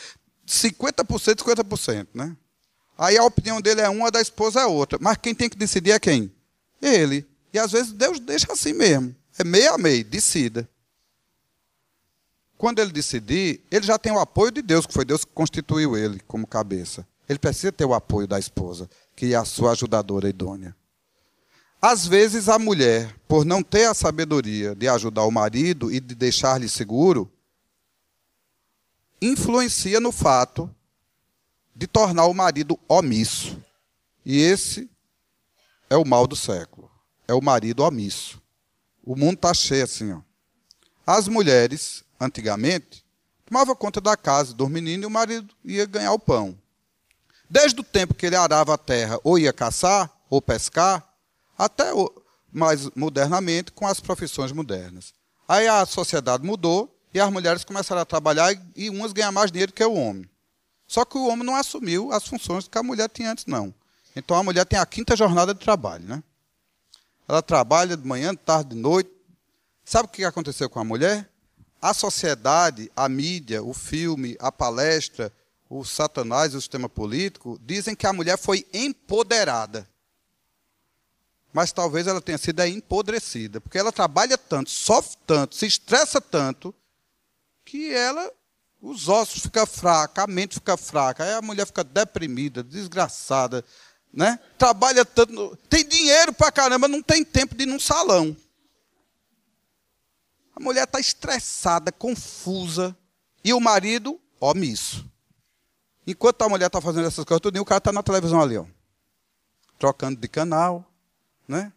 [0.47, 2.37] 50%, 50%, né?
[2.97, 4.97] Aí a opinião dele é uma, a da esposa é outra.
[5.01, 6.33] Mas quem tem que decidir é quem?
[6.81, 7.27] Ele.
[7.53, 9.14] E às vezes Deus deixa assim mesmo.
[9.37, 10.68] É meio a meio, decida.
[12.57, 15.97] Quando ele decidir, ele já tem o apoio de Deus, que foi Deus que constituiu
[15.97, 17.05] ele como cabeça.
[17.29, 20.77] Ele precisa ter o apoio da esposa, que é a sua ajudadora idônea.
[21.81, 26.14] Às vezes a mulher, por não ter a sabedoria de ajudar o marido e de
[26.14, 27.31] deixar-lhe seguro,
[29.20, 30.75] influencia no fato
[31.75, 33.59] de tornar o marido omisso.
[34.25, 34.89] E esse
[35.91, 36.91] é o mal do século.
[37.27, 38.41] É o marido omisso.
[39.03, 40.12] O mundo está cheio assim.
[40.12, 40.20] Ó.
[41.07, 43.05] As mulheres, antigamente,
[43.45, 46.59] tomavam conta da casa dos meninos e o marido ia ganhar o pão.
[47.55, 51.09] Desde o tempo que ele arava a terra, ou ia caçar, ou pescar,
[51.57, 51.85] até
[52.53, 55.15] mais modernamente com as profissões modernas.
[55.47, 59.73] Aí a sociedade mudou e as mulheres começaram a trabalhar e umas ganham mais dinheiro
[59.73, 60.29] que o homem.
[60.85, 63.73] Só que o homem não assumiu as funções que a mulher tinha antes, não.
[64.17, 66.25] Então a mulher tem a quinta jornada de trabalho, né?
[67.29, 69.13] Ela trabalha de manhã, de tarde, de noite.
[69.85, 71.31] Sabe o que aconteceu com a mulher?
[71.81, 75.33] A sociedade, a mídia, o filme, a palestra,
[75.79, 79.89] o satanás e o sistema político dizem que a mulher foi empoderada.
[81.53, 86.75] Mas talvez ela tenha sido empodrecida, porque ela trabalha tanto, sofre tanto, se estressa tanto,
[87.64, 88.31] que ela
[88.81, 93.64] os ossos ficam fracos, a mente fica fraca, aí a mulher fica deprimida, desgraçada,
[94.12, 94.39] né?
[94.59, 98.37] Trabalha tanto, tem dinheiro para caramba, não tem tempo de ir num salão.
[100.55, 102.95] A mulher está estressada, confusa,
[103.43, 105.05] e o marido omisso.
[106.07, 108.65] Enquanto a mulher está fazendo essas coisas, tudo, o cara está na televisão ali, ó,
[109.79, 110.85] trocando de canal,
[111.49, 111.73] né?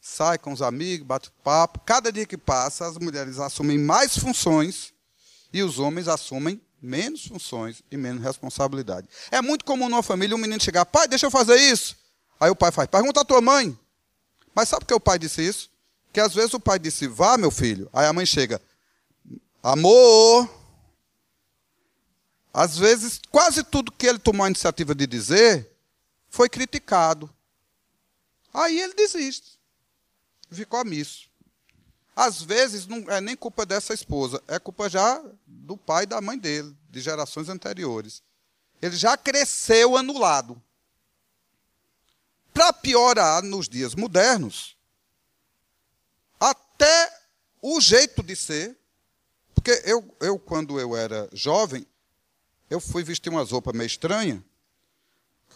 [0.00, 1.80] Sai com os amigos, bate papo.
[1.80, 4.94] Cada dia que passa, as mulheres assumem mais funções
[5.52, 9.08] e os homens assumem menos funções e menos responsabilidade.
[9.30, 11.96] É muito comum numa família um menino chegar, pai, deixa eu fazer isso.
[12.40, 13.78] Aí o pai faz, pergunta à tua mãe.
[14.54, 15.70] Mas sabe por que o pai disse isso?
[16.12, 17.88] Que às vezes o pai disse, vá, meu filho.
[17.92, 18.62] Aí a mãe chega,
[19.62, 20.57] amor.
[22.58, 25.70] Às vezes, quase tudo que ele tomou a iniciativa de dizer
[26.28, 27.32] foi criticado.
[28.52, 29.60] Aí ele desiste.
[30.50, 31.30] Ficou omisso.
[32.16, 36.20] Às vezes não é nem culpa dessa esposa, é culpa já do pai e da
[36.20, 38.24] mãe dele, de gerações anteriores.
[38.82, 40.60] Ele já cresceu anulado.
[42.52, 44.76] Para piorar nos dias modernos,
[46.40, 47.20] até
[47.62, 48.76] o jeito de ser,
[49.54, 51.86] porque eu, eu quando eu era jovem,
[52.70, 54.40] eu fui vestir umas roupas meio estranhas,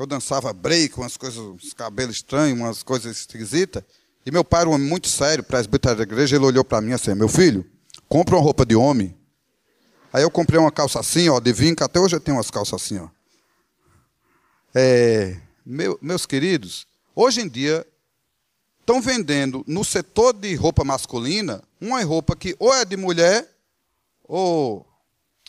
[0.03, 3.85] eu dançava break, umas coisas, uns cabelos estranhos, umas coisas esquisitas.
[4.27, 6.93] E meu pai era um homem muito sério, presbitério da igreja, ele olhou para mim
[6.93, 7.65] assim: meu filho,
[8.09, 9.17] compra uma roupa de homem.
[10.13, 12.83] Aí eu comprei uma calça assim, ó, de vinca, até hoje eu tenho umas calças
[12.83, 13.09] assim, ó.
[14.75, 17.87] É, meu, meus queridos, hoje em dia
[18.81, 23.49] estão vendendo no setor de roupa masculina uma roupa que ou é de mulher
[24.25, 24.85] ou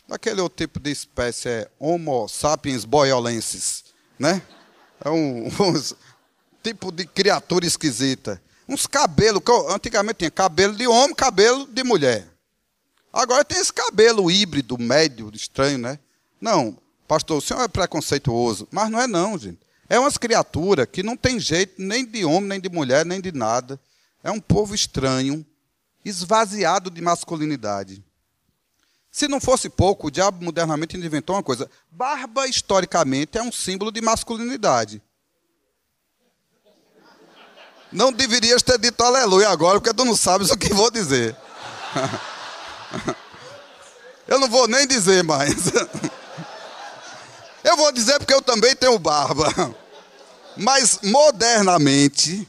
[0.08, 3.84] daquele outro tipo de espécie, é Homo sapiens boiolensis,
[4.18, 4.42] né?
[5.04, 5.82] É um, um
[6.62, 8.40] tipo de criatura esquisita.
[8.68, 12.26] Uns cabelos, antigamente tinha cabelo de homem, cabelo de mulher.
[13.12, 15.98] Agora tem esse cabelo híbrido, médio, estranho, né?
[16.40, 16.76] Não,
[17.06, 18.66] pastor, o senhor é preconceituoso.
[18.70, 19.60] Mas não é não, gente.
[19.88, 23.30] É umas criaturas que não tem jeito nem de homem, nem de mulher, nem de
[23.30, 23.78] nada.
[24.22, 25.46] É um povo estranho,
[26.04, 28.02] esvaziado de masculinidade.
[29.14, 31.70] Se não fosse pouco, o diabo modernamente inventou uma coisa.
[31.88, 35.00] Barba, historicamente, é um símbolo de masculinidade.
[37.92, 41.36] Não deverias ter dito aleluia agora, porque tu não sabes o que vou dizer.
[44.26, 45.70] Eu não vou nem dizer mais.
[47.62, 49.46] Eu vou dizer porque eu também tenho barba.
[50.56, 52.48] Mas modernamente,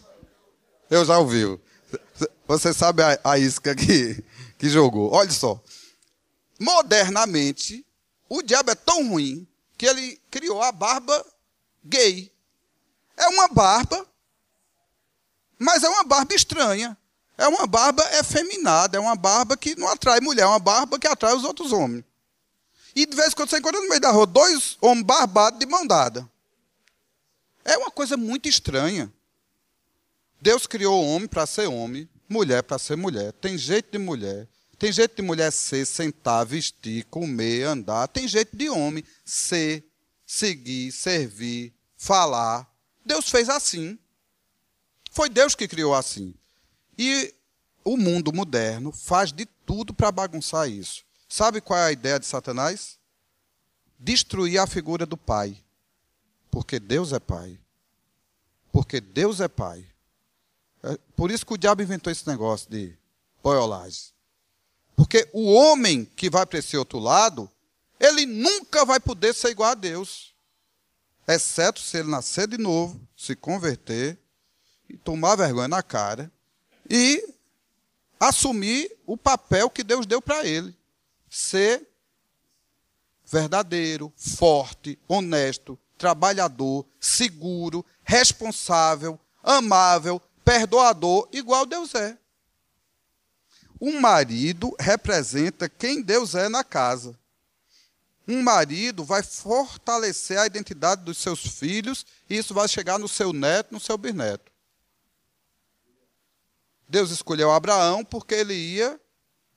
[0.90, 1.60] eu já ouvi.
[2.48, 4.22] Você sabe a, isca que,
[4.58, 5.14] que jogou.
[5.14, 5.60] Olha só.
[6.60, 7.86] Modernamente,
[8.30, 9.48] o diabo é tão ruim
[9.78, 11.26] que ele criou a barba
[11.84, 12.32] gay.
[13.18, 14.06] É uma barba,
[15.60, 16.98] mas é uma barba estranha.
[17.38, 21.08] É uma barba efeminada, é uma barba que não atrai mulher, é uma barba que
[21.08, 22.06] atrai os outros homens.
[22.96, 25.66] E de vez em quando você encontra no meio da rua dois homens barbados de
[25.66, 26.30] mão dada.
[27.66, 29.12] É uma coisa muito estranha.
[30.40, 33.34] Deus criou o homem para ser homem, mulher para ser mulher.
[33.34, 34.48] Tem jeito de mulher.
[34.78, 38.08] Tem jeito de mulher ser, sentar, vestir, comer, andar.
[38.08, 39.84] Tem jeito de homem ser,
[40.26, 42.70] seguir, servir, falar.
[43.06, 43.98] Deus fez assim.
[45.12, 46.34] Foi Deus que criou assim.
[46.98, 47.34] E
[47.84, 51.06] o mundo moderno faz de tudo para bagunçar isso.
[51.30, 52.98] Sabe qual é a ideia de Satanás?
[54.00, 55.58] Destruir a figura do pai.
[56.52, 57.60] Porque Deus é pai.
[58.72, 59.86] Porque Deus é pai.
[60.84, 62.98] É por isso que o diabo inventou esse negócio de
[63.42, 64.15] boiolagem.
[64.96, 67.50] Porque o homem que vai para esse outro lado,
[68.00, 70.34] ele nunca vai poder ser igual a Deus.
[71.28, 74.18] Exceto se ele nascer de novo, se converter
[74.90, 76.32] e tomar vergonha na cara
[76.90, 77.28] e
[78.20, 80.76] assumir o papel que Deus deu para ele.
[81.30, 81.88] Ser
[83.26, 92.18] verdadeiro, forte, honesto, trabalhador, seguro, responsável, amável, perdoador, igual Deus é.
[93.86, 97.16] Um marido representa quem Deus é na casa.
[98.28, 103.32] Um marido vai fortalecer a identidade dos seus filhos e isso vai chegar no seu
[103.32, 104.52] neto, no seu bisneto.
[106.90, 109.00] Deus escolheu Abraão porque ele ia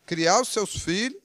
[0.05, 1.22] criar os seus filhos,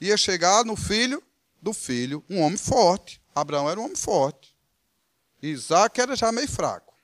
[0.00, 1.20] ia chegar no filho
[1.60, 3.20] do filho, um homem forte.
[3.34, 4.56] Abraão era um homem forte.
[5.42, 6.94] Isaac era já meio fraco.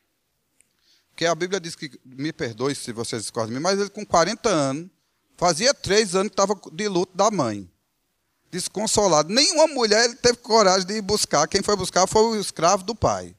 [1.09, 4.07] Porque a Bíblia diz que, me perdoe se vocês discordam de mim, mas ele com
[4.07, 4.96] 40 anos,
[5.37, 7.71] fazia três anos que estava de luto da mãe.
[8.51, 9.33] Desconsolado.
[9.33, 11.47] Nenhuma mulher ele teve coragem de ir buscar.
[11.47, 13.35] Quem foi buscar foi o escravo do pai.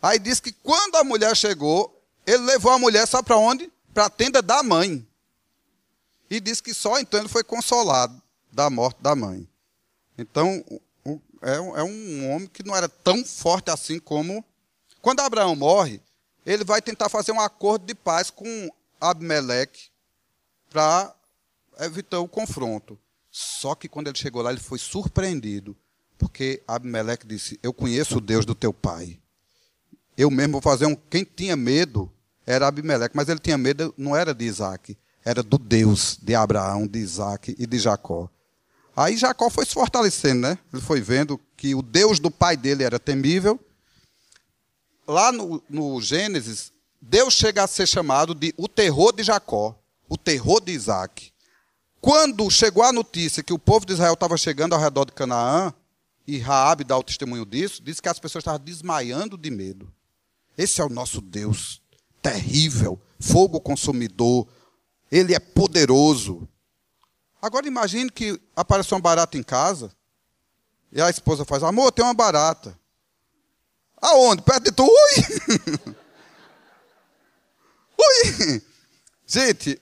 [0.00, 3.70] Aí diz que quando a mulher chegou, ele levou a mulher, sabe para onde?
[3.92, 5.06] Para a tenda da mãe.
[6.30, 8.20] E disse que só então ele foi consolado
[8.52, 9.48] da morte da mãe.
[10.16, 10.64] Então,
[11.42, 14.44] é, é um homem que não era tão forte assim como.
[15.02, 16.00] Quando Abraão morre,
[16.46, 18.70] ele vai tentar fazer um acordo de paz com
[19.00, 19.89] Abimeleque
[20.70, 21.14] para
[21.80, 22.98] evitar o confronto.
[23.30, 25.76] Só que quando ele chegou lá, ele foi surpreendido,
[26.16, 29.18] porque Abimeleque disse: Eu conheço o Deus do teu pai.
[30.16, 30.96] Eu mesmo vou fazer um.
[30.96, 32.10] Quem tinha medo
[32.46, 36.86] era Abimeleque, mas ele tinha medo, não era de Isaac, era do Deus de Abraão,
[36.86, 38.28] de Isaac e de Jacó.
[38.96, 40.58] Aí Jacó foi se fortalecendo, né?
[40.72, 43.58] Ele foi vendo que o Deus do pai dele era temível.
[45.06, 49.79] Lá no, no Gênesis, Deus chega a ser chamado de o terror de Jacó,
[50.10, 51.32] o terror de Isaac.
[52.00, 55.72] Quando chegou a notícia que o povo de Israel estava chegando ao redor de Canaã,
[56.26, 59.90] e Raabe dá o testemunho disso, diz que as pessoas estavam desmaiando de medo.
[60.58, 61.80] Esse é o nosso Deus,
[62.20, 64.46] terrível, fogo consumidor.
[65.10, 66.48] Ele é poderoso.
[67.40, 69.90] Agora imagine que apareceu uma barata em casa
[70.92, 72.78] e a esposa faz: Amor, tem uma barata.
[74.00, 74.42] Aonde?
[74.42, 74.84] Perto de tu?
[74.84, 75.94] Ui!
[77.98, 78.62] Ui!
[79.26, 79.80] Gente,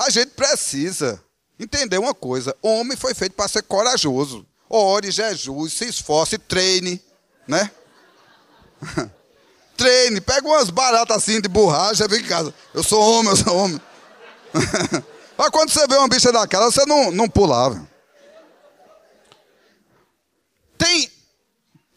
[0.00, 1.22] a gente precisa
[1.58, 4.46] entender uma coisa: homem foi feito para ser corajoso.
[4.68, 7.02] Ore, jejue, se esforce, treine,
[7.46, 7.70] né?
[9.76, 12.54] treine, pega umas baratas assim de borracha, vem em casa.
[12.72, 13.80] Eu sou homem, eu sou homem.
[15.36, 17.88] Mas quando você vê uma bicha daquela, você não, não pulava.
[20.78, 21.10] Tem,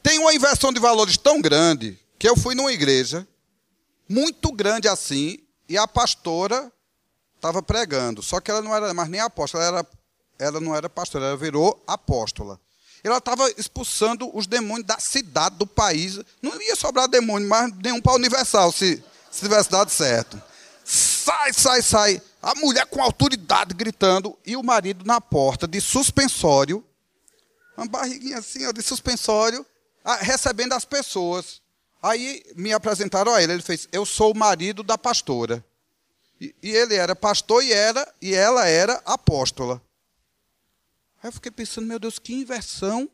[0.01, 3.27] tem uma inversão de valores tão grande que eu fui numa igreja,
[4.09, 5.39] muito grande assim,
[5.69, 6.71] e a pastora
[7.43, 8.23] estava pregando.
[8.23, 9.87] Só que ela não era mais nem apóstola, ela, era,
[10.39, 12.59] ela não era pastora, ela virou apóstola.
[13.03, 16.19] Ela estava expulsando os demônios da cidade, do país.
[16.41, 20.41] Não ia sobrar demônio, mas nenhum para Universal, se, se tivesse dado certo.
[20.85, 22.21] Sai, sai, sai.
[22.41, 26.83] A mulher com autoridade gritando e o marido na porta de suspensório,
[27.75, 29.65] uma barriguinha assim, ó, de suspensório,
[30.19, 31.61] recebendo as pessoas.
[32.01, 35.63] Aí me apresentaram a ele, ele fez: "Eu sou o marido da pastora".
[36.61, 39.81] E, ele era pastor e era e ela era apóstola.
[41.21, 43.09] Aí eu fiquei pensando, meu Deus, que inversão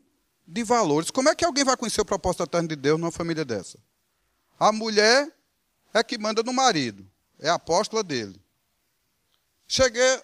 [0.46, 1.10] de valores.
[1.10, 3.78] Como é que alguém vai conhecer o propósito eterno de Deus numa família dessa?
[4.58, 5.32] A mulher
[5.94, 7.08] é que manda no marido,
[7.38, 8.40] é a apóstola dele.
[9.68, 10.22] Cheguei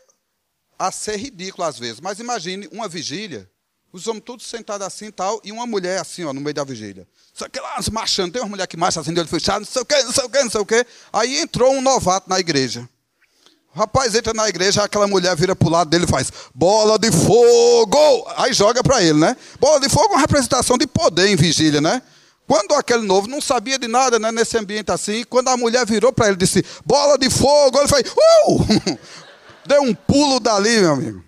[0.76, 3.48] a ser ridículo às vezes, mas imagine uma vigília,
[3.92, 6.64] os homens todos sentados assim e tal, e uma mulher assim, ó, no meio da
[6.64, 7.06] vigília.
[7.32, 9.82] Só que lá, marchando, tem uma mulher que marcha assim, de olho fechado, não sei
[9.82, 10.86] o quê, não sei o quê, não sei o quê.
[11.12, 12.88] Aí entrou um novato na igreja.
[13.76, 17.12] Rapaz entra na igreja, aquela mulher vira para o lado dele e faz bola de
[17.12, 18.26] fogo.
[18.34, 19.36] Aí joga para ele, né?
[19.60, 22.00] Bola de fogo é uma representação de poder em vigília, né?
[22.48, 26.10] Quando aquele novo não sabia de nada né, nesse ambiente assim, quando a mulher virou
[26.10, 28.98] para ele e disse: bola de fogo, ele foi, uh!
[29.68, 31.24] deu um pulo dali, meu amigo.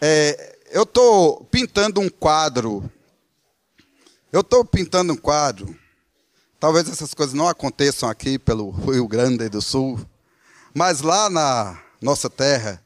[0.00, 2.90] É, eu estou pintando um quadro.
[4.32, 5.78] Eu estou pintando um quadro.
[6.58, 10.00] Talvez essas coisas não aconteçam aqui pelo Rio Grande do Sul,
[10.76, 12.84] mas lá na nossa terra,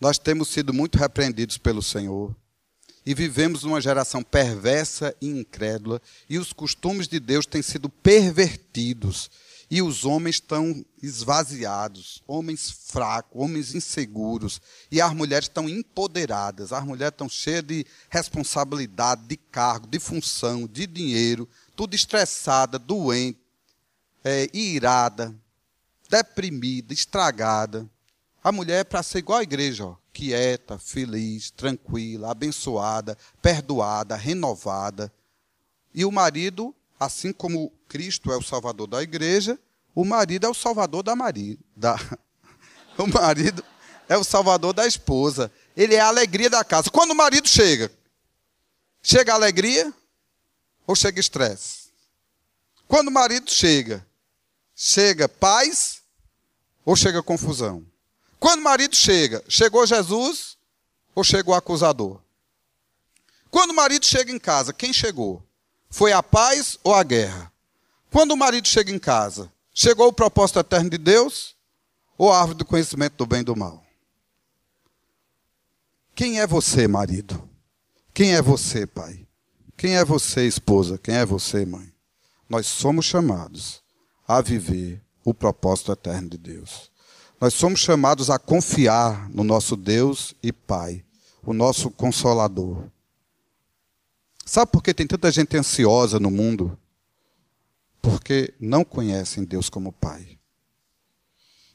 [0.00, 2.34] nós temos sido muito repreendidos pelo Senhor.
[3.06, 9.30] E vivemos numa geração perversa e incrédula, e os costumes de Deus têm sido pervertidos,
[9.70, 14.60] e os homens estão esvaziados, homens fracos, homens inseguros,
[14.90, 20.66] e as mulheres estão empoderadas, as mulheres estão cheias de responsabilidade, de cargo, de função,
[20.66, 23.38] de dinheiro, tudo estressada, doente,
[24.24, 25.32] é, irada,
[26.08, 27.88] deprimida, estragada.
[28.42, 35.12] A mulher é para ser igual à igreja, ó quieta, feliz, tranquila, abençoada, perdoada, renovada.
[35.94, 39.56] E o marido, assim como Cristo é o salvador da igreja,
[39.94, 41.62] o marido é o salvador da marido.
[41.76, 41.96] Da...
[42.98, 43.64] O marido
[44.08, 45.52] é o salvador da esposa.
[45.76, 46.90] Ele é a alegria da casa.
[46.90, 47.92] Quando o marido chega,
[49.00, 49.94] chega alegria
[50.84, 51.90] ou chega estresse?
[52.88, 54.04] Quando o marido chega,
[54.74, 55.97] chega paz
[56.84, 57.84] ou chega confusão?
[58.38, 60.56] Quando o marido chega, chegou Jesus
[61.14, 62.20] ou chegou o acusador?
[63.50, 65.42] Quando o marido chega em casa, quem chegou?
[65.90, 67.52] Foi a paz ou a guerra?
[68.10, 71.56] Quando o marido chega em casa, chegou o propósito eterno de Deus
[72.16, 73.84] ou a árvore do conhecimento do bem e do mal?
[76.14, 77.48] Quem é você, marido?
[78.12, 79.26] Quem é você, pai?
[79.76, 80.98] Quem é você, esposa?
[80.98, 81.92] Quem é você, mãe?
[82.48, 83.82] Nós somos chamados
[84.26, 86.90] a viver o propósito eterno de Deus.
[87.40, 91.04] Nós somos chamados a confiar no nosso Deus e Pai,
[91.42, 92.84] o nosso consolador.
[94.44, 96.76] Sabe por que tem tanta gente ansiosa no mundo?
[98.00, 100.38] Porque não conhecem Deus como Pai.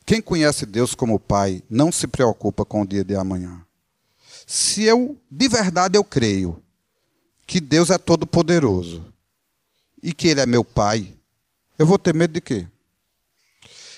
[0.05, 3.65] Quem conhece Deus como Pai não se preocupa com o dia de amanhã.
[4.45, 6.61] Se eu, de verdade, eu creio
[7.45, 9.05] que Deus é todo poderoso
[10.01, 11.13] e que Ele é meu Pai,
[11.77, 12.67] eu vou ter medo de quê?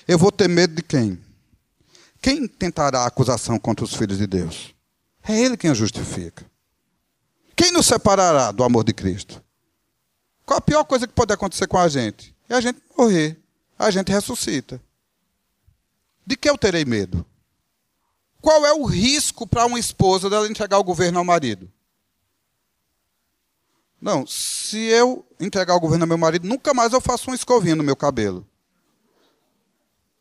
[0.06, 1.20] Eu vou ter medo de quem?
[2.22, 4.74] Quem tentará a acusação contra os filhos de Deus?
[5.22, 6.44] É Ele quem a justifica.
[7.56, 9.42] Quem nos separará do amor de Cristo?
[10.44, 12.36] Qual a pior coisa que pode acontecer com a gente?
[12.48, 13.36] É a gente morrer.
[13.78, 14.80] A gente ressuscita.
[16.24, 17.26] De que eu terei medo?
[18.40, 21.70] Qual é o risco para uma esposa dela entregar o governo ao marido?
[24.00, 27.74] Não, se eu entregar o governo ao meu marido, nunca mais eu faço uma escovinha
[27.74, 28.46] no meu cabelo.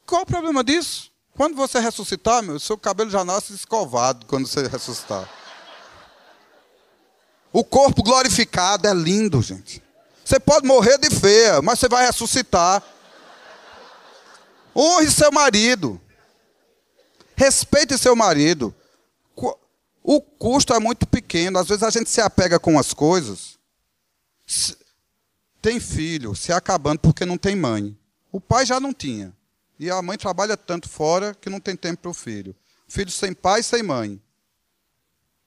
[0.05, 1.11] Qual o problema disso?
[1.35, 5.29] Quando você ressuscitar, meu, seu cabelo já nasce escovado quando você ressuscitar.
[7.51, 9.83] O corpo glorificado é lindo, gente.
[10.23, 12.83] Você pode morrer de feia, mas você vai ressuscitar.
[14.75, 15.99] Honre seu marido.
[17.35, 18.73] Respeite seu marido.
[20.03, 21.59] O custo é muito pequeno.
[21.59, 23.57] Às vezes a gente se apega com as coisas.
[25.61, 27.97] Tem filho se acabando porque não tem mãe.
[28.31, 29.33] O pai já não tinha.
[29.79, 32.55] E a mãe trabalha tanto fora que não tem tempo para o filho.
[32.87, 34.21] Filho sem pai, sem mãe.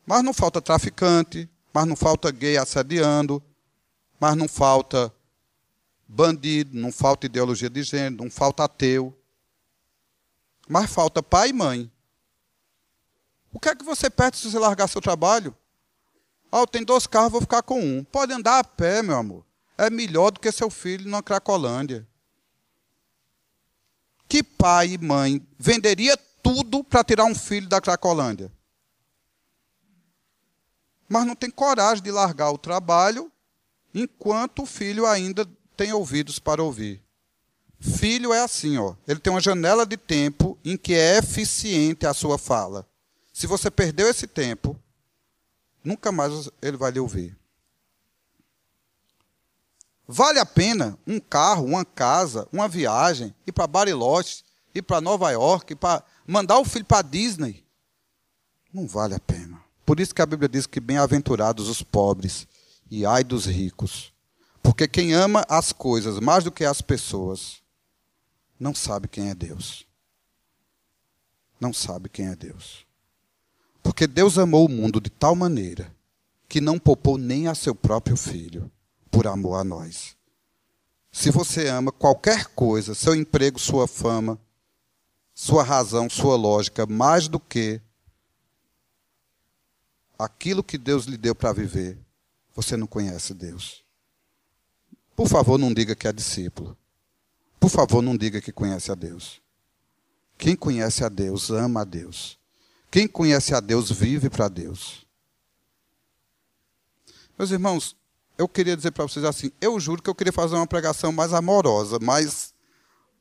[0.07, 3.43] Mas não falta traficante, mas não falta gay assediando,
[4.19, 5.13] mas não falta
[6.07, 9.17] bandido, não falta ideologia de gênero, não falta ateu.
[10.69, 11.93] Mas falta pai e mãe.
[13.53, 15.57] O que é que você perde se você largar seu trabalho?
[16.51, 18.05] Ah, eu dois carros, vou ficar com um.
[18.05, 19.45] Pode andar a pé, meu amor.
[19.77, 22.07] É melhor do que seu filho na Cracolândia.
[24.29, 28.53] Que pai e mãe venderia tudo para tirar um filho da Cracolândia?
[31.09, 33.33] Mas não tem coragem de largar o trabalho
[33.95, 37.03] enquanto o filho ainda tem ouvidos para ouvir.
[37.81, 38.95] Filho é assim, ó.
[39.07, 42.87] Ele tem uma janela de tempo em que é eficiente a sua fala.
[43.33, 44.79] Se você perdeu esse tempo,
[45.83, 47.38] nunca mais ele vai lhe ouvir.
[50.11, 54.43] Vale a pena um carro, uma casa, uma viagem, ir para Bariloche,
[54.75, 57.63] ir para Nova York, para mandar o filho para Disney?
[58.73, 59.63] Não vale a pena.
[59.85, 62.49] Por isso que a Bíblia diz que bem-aventurados os pobres
[62.91, 64.11] e ai dos ricos.
[64.63, 67.63] Porque quem ama as coisas mais do que as pessoas
[68.59, 69.87] não sabe quem é Deus.
[71.61, 72.87] Não sabe quem é Deus.
[73.83, 75.95] Porque Deus amou o mundo de tal maneira
[76.49, 78.71] que não poupou nem a seu próprio filho
[79.11, 80.17] por amor a nós.
[81.11, 84.39] Se você ama qualquer coisa, seu emprego, sua fama,
[85.35, 87.81] sua razão, sua lógica, mais do que
[90.19, 91.99] aquilo que Deus lhe deu para viver,
[92.55, 93.85] você não conhece Deus.
[95.15, 96.77] Por favor, não diga que é discípulo.
[97.59, 99.41] Por favor, não diga que conhece a Deus.
[100.37, 102.39] Quem conhece a Deus ama a Deus.
[102.91, 105.05] Quem conhece a Deus vive para Deus.
[107.37, 107.97] Meus irmãos,
[108.39, 111.35] eu queria dizer para vocês assim: eu juro que eu queria fazer uma pregação mais
[111.35, 112.55] amorosa, mais,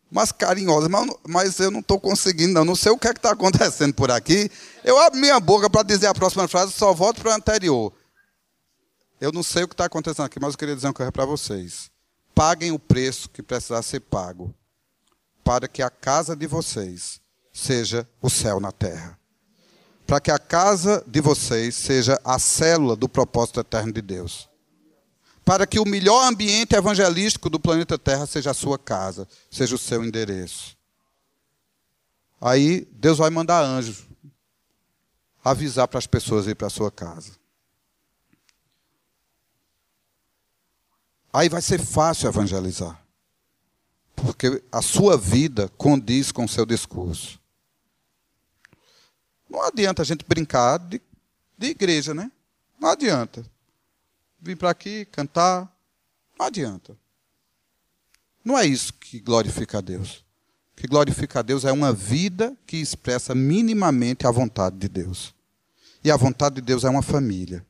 [0.10, 2.64] mais carinhosa, mas, mas eu não estou conseguindo, não.
[2.64, 4.50] Não sei o que é está acontecendo por aqui.
[4.84, 7.92] Eu abro minha boca para dizer a próxima frase, só volto para a anterior.
[9.20, 11.26] Eu não sei o que está acontecendo aqui, mas eu queria dizer uma coisa para
[11.26, 11.90] vocês.
[12.36, 14.54] Paguem o preço que precisar ser pago
[15.44, 17.20] para que a casa de vocês
[17.52, 19.18] seja o céu na terra.
[20.06, 24.47] Para que a casa de vocês seja a célula do propósito eterno de Deus.
[25.48, 29.78] Para que o melhor ambiente evangelístico do planeta Terra seja a sua casa, seja o
[29.78, 30.76] seu endereço.
[32.42, 34.06] Aí Deus vai mandar anjos
[35.42, 37.32] avisar para as pessoas ir para a sua casa.
[41.32, 43.02] Aí vai ser fácil evangelizar.
[44.18, 47.40] Porque a sua vida condiz com o seu discurso.
[49.50, 51.02] Não adianta a gente brincar de,
[51.58, 52.30] de igreja, né?
[52.78, 53.50] Não adianta.
[54.40, 55.72] Vir para aqui, cantar,
[56.38, 56.98] não adianta.
[58.44, 60.24] Não é isso que glorifica a Deus.
[60.74, 65.34] O que glorifica a Deus é uma vida que expressa minimamente a vontade de Deus.
[66.04, 67.66] E a vontade de Deus é uma família.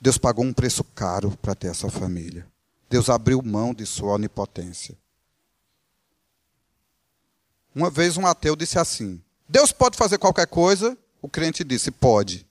[0.00, 2.46] Deus pagou um preço caro para ter essa família.
[2.88, 4.96] Deus abriu mão de sua onipotência.
[7.74, 10.96] Uma vez um ateu disse assim: Deus pode fazer qualquer coisa?
[11.20, 12.46] O crente disse: Pode.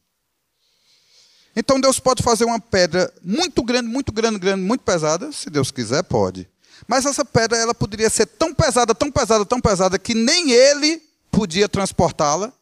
[1.59, 5.31] Então Deus pode fazer uma pedra muito grande, muito grande, grande, muito pesada?
[5.31, 6.47] Se Deus quiser, pode.
[6.87, 11.01] Mas essa pedra ela poderia ser tão pesada, tão pesada, tão pesada que nem ele
[11.31, 12.53] podia transportá-la.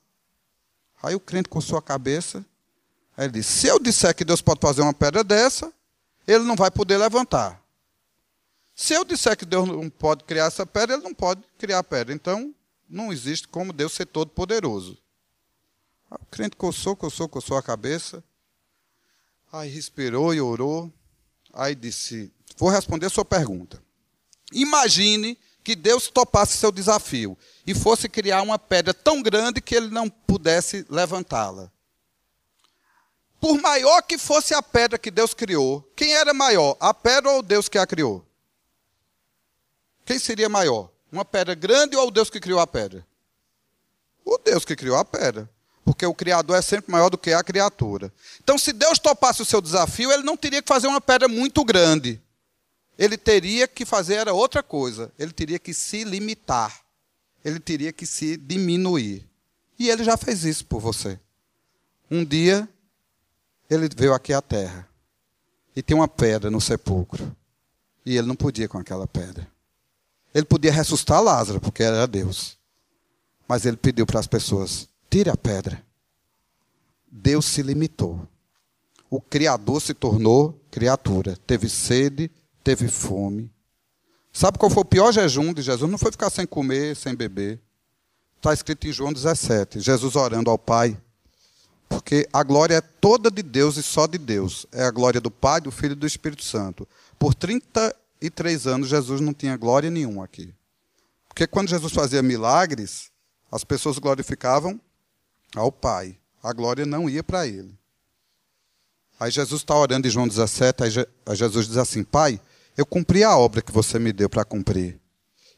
[1.04, 2.38] Aí o crente com sua cabeça,
[3.18, 5.74] aí ele disse: Se eu disser que Deus pode fazer uma pedra dessa,
[6.26, 7.62] ele não vai poder levantar.
[8.74, 11.84] Se eu disser que Deus não pode criar essa pedra, ele não pode criar a
[11.84, 12.14] pedra.
[12.16, 12.56] Então,
[12.90, 14.98] não existe como Deus ser todo poderoso.
[16.10, 18.24] O crente coçou, coçou, coçou a cabeça.
[19.56, 20.92] Aí respirou e orou.
[21.54, 23.82] Aí disse: Vou responder a sua pergunta.
[24.52, 29.88] Imagine que Deus topasse seu desafio e fosse criar uma pedra tão grande que ele
[29.88, 31.72] não pudesse levantá-la.
[33.40, 37.42] Por maior que fosse a pedra que Deus criou, quem era maior, a pedra ou
[37.42, 38.26] Deus que a criou?
[40.04, 40.92] Quem seria maior?
[41.10, 43.08] Uma pedra grande ou o Deus que criou a pedra?
[44.26, 45.50] O Deus que criou a pedra.
[45.86, 48.12] Porque o Criador é sempre maior do que a criatura.
[48.44, 51.64] Então, se Deus topasse o seu desafio, ele não teria que fazer uma pedra muito
[51.64, 52.20] grande.
[52.98, 55.12] Ele teria que fazer outra coisa.
[55.18, 56.82] Ele teria que se limitar.
[57.44, 59.30] Ele teria que se diminuir.
[59.78, 61.20] E ele já fez isso por você.
[62.10, 62.68] Um dia,
[63.70, 64.88] ele veio aqui à terra.
[65.76, 67.36] E tem uma pedra no sepulcro.
[68.04, 69.48] E ele não podia com aquela pedra.
[70.34, 72.58] Ele podia ressuscitar Lázaro, porque era Deus.
[73.48, 75.82] Mas ele pediu para as pessoas: tire a pedra.
[77.10, 78.28] Deus se limitou.
[79.10, 81.38] O Criador se tornou criatura.
[81.48, 82.30] Teve sede,
[82.62, 83.50] teve fome.
[84.34, 85.90] Sabe qual foi o pior jejum de Jesus?
[85.90, 87.62] Não foi ficar sem comer, sem beber.
[88.36, 89.80] Está escrito em João 17.
[89.80, 91.02] Jesus orando ao Pai.
[91.88, 94.66] Porque a glória é toda de Deus e só de Deus.
[94.70, 96.86] É a glória do Pai, do Filho e do Espírito Santo.
[97.18, 100.54] Por 30 e três anos Jesus não tinha glória nenhuma aqui.
[101.30, 103.10] Porque quando Jesus fazia milagres,
[103.50, 104.78] as pessoas glorificavam
[105.54, 106.18] ao Pai.
[106.42, 107.78] A glória não ia para ele.
[109.20, 112.40] Aí Jesus está orando em João 17, aí Jesus diz assim: Pai,
[112.78, 115.00] eu cumpri a obra que você me deu para cumprir.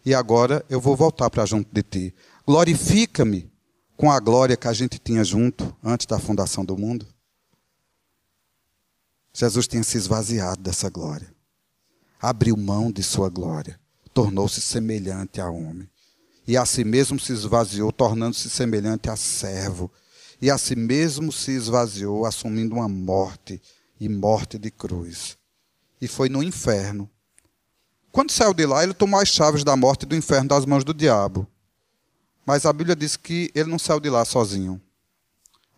[0.05, 2.15] E agora eu vou voltar para junto de ti.
[2.45, 3.51] Glorifica-me
[3.95, 7.05] com a glória que a gente tinha junto antes da fundação do mundo.
[9.33, 11.37] Jesus tinha se esvaziado dessa glória
[12.19, 13.79] abriu mão de sua glória,
[14.13, 15.89] tornou-se semelhante a homem.
[16.47, 19.91] E a si mesmo se esvaziou, tornando-se semelhante a servo.
[20.41, 23.61] E a si mesmo se esvaziou, assumindo uma morte
[23.99, 25.37] e morte de cruz.
[25.99, 27.09] E foi no inferno.
[28.11, 30.83] Quando saiu de lá, ele tomou as chaves da morte e do inferno das mãos
[30.83, 31.45] do diabo.
[32.45, 34.81] Mas a Bíblia diz que ele não saiu de lá sozinho.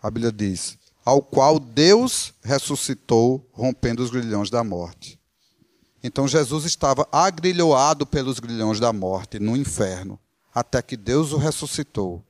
[0.01, 0.77] A Bíblia diz:
[1.09, 5.19] ao qual Deus ressuscitou, rompendo os grilhões da morte.
[6.03, 10.19] Então Jesus estava agrilhoado pelos grilhões da morte no inferno,
[10.59, 12.21] até que Deus o ressuscitou.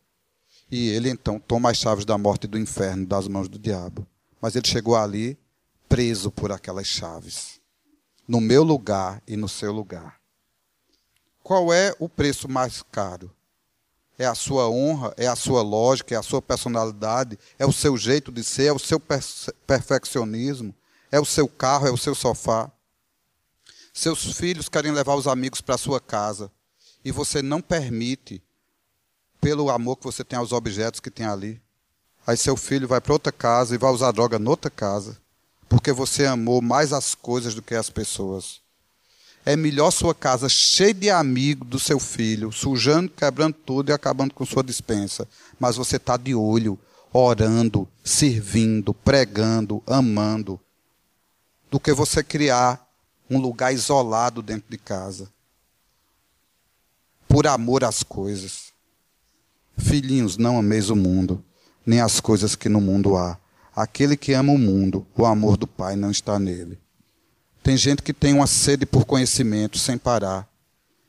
[0.69, 4.05] E ele então toma as chaves da morte e do inferno das mãos do diabo.
[4.39, 5.35] Mas ele chegou ali
[5.87, 7.59] preso por aquelas chaves,
[8.27, 10.19] no meu lugar e no seu lugar.
[11.41, 13.33] Qual é o preço mais caro?
[14.15, 17.97] É a sua honra, é a sua lógica, é a sua personalidade, é o seu
[17.97, 19.01] jeito de ser, é o seu
[19.65, 20.75] perfeccionismo,
[21.11, 22.71] é o seu carro, é o seu sofá.
[23.91, 26.51] Seus filhos querem levar os amigos para sua casa
[27.03, 28.41] e você não permite,
[29.39, 31.61] pelo amor que você tem aos objetos que tem ali.
[32.27, 35.17] Aí seu filho vai para outra casa e vai usar droga noutra casa,
[35.67, 38.61] porque você amou mais as coisas do que as pessoas.
[39.45, 44.33] É melhor sua casa cheia de amigos do seu filho, sujando, quebrando tudo e acabando
[44.33, 45.27] com sua dispensa.
[45.57, 46.77] Mas você está de olho,
[47.11, 50.59] orando, servindo, pregando, amando,
[51.71, 52.85] do que você criar
[53.29, 55.31] um lugar isolado dentro de casa.
[57.39, 58.73] Por amor às coisas.
[59.77, 61.41] Filhinhos, não ameis o mundo,
[61.85, 63.39] nem as coisas que no mundo há.
[63.73, 66.77] Aquele que ama o mundo, o amor do Pai não está nele.
[67.63, 70.49] Tem gente que tem uma sede por conhecimento sem parar.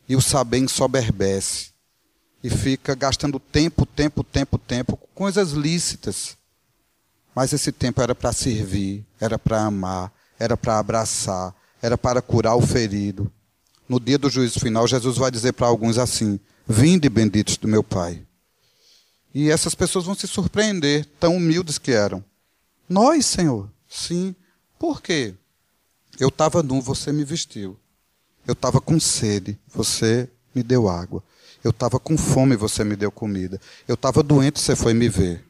[0.08, 1.70] E o saber ensoberbece.
[2.44, 6.36] E fica gastando tempo, tempo, tempo, tempo com coisas lícitas.
[7.34, 11.52] Mas esse tempo era para servir, era para amar, era para abraçar,
[11.82, 13.32] era para curar o ferido.
[13.90, 17.82] No dia do juízo final, Jesus vai dizer para alguns assim: Vinde, benditos do meu
[17.82, 18.24] Pai.
[19.34, 22.24] E essas pessoas vão se surpreender, tão humildes que eram.
[22.88, 23.68] Nós, Senhor?
[23.88, 24.32] Sim.
[24.78, 25.34] Por quê?
[26.20, 27.76] Eu estava nu, você me vestiu.
[28.46, 31.20] Eu estava com sede, você me deu água.
[31.64, 33.60] Eu estava com fome, você me deu comida.
[33.88, 35.44] Eu estava doente, você foi me ver.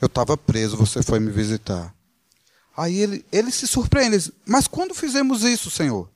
[0.00, 1.94] Eu estava preso, você foi me visitar.
[2.74, 6.08] Aí ele, ele se surpreende, mas quando fizemos isso, Senhor?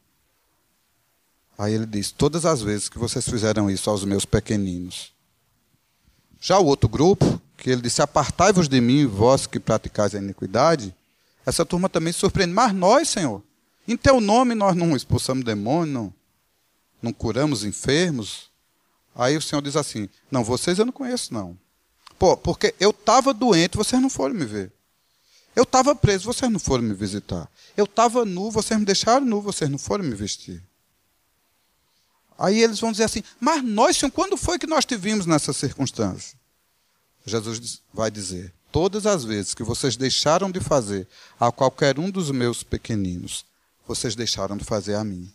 [1.58, 5.12] Aí ele diz: Todas as vezes que vocês fizeram isso aos meus pequeninos.
[6.40, 10.94] Já o outro grupo, que ele disse: Apartai-vos de mim, vós que praticais a iniquidade.
[11.44, 12.52] Essa turma também se surpreende.
[12.52, 13.42] Mas nós, Senhor,
[13.88, 16.14] em teu nome nós não expulsamos demônio, não,
[17.02, 18.48] não curamos enfermos.
[19.12, 21.58] Aí o Senhor diz assim: Não, vocês eu não conheço, não.
[22.16, 24.72] Pô, porque eu estava doente, vocês não foram me ver.
[25.56, 27.50] Eu estava preso, vocês não foram me visitar.
[27.76, 30.62] Eu estava nu, vocês me deixaram nu, vocês não foram me vestir.
[32.38, 35.52] Aí eles vão dizer assim: Mas nós, Senhor, quando foi que nós te vimos nessa
[35.52, 36.38] circunstância?
[37.26, 41.08] Jesus vai dizer: Todas as vezes que vocês deixaram de fazer
[41.40, 43.44] a qualquer um dos meus pequeninos,
[43.86, 45.32] vocês deixaram de fazer a mim.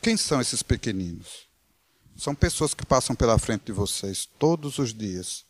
[0.00, 1.46] Quem são esses pequeninos?
[2.16, 5.44] São pessoas que passam pela frente de vocês todos os dias.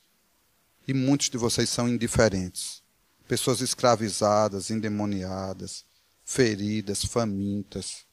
[0.88, 2.82] E muitos de vocês são indiferentes.
[3.28, 5.84] Pessoas escravizadas, endemoniadas,
[6.24, 8.05] feridas, famintas.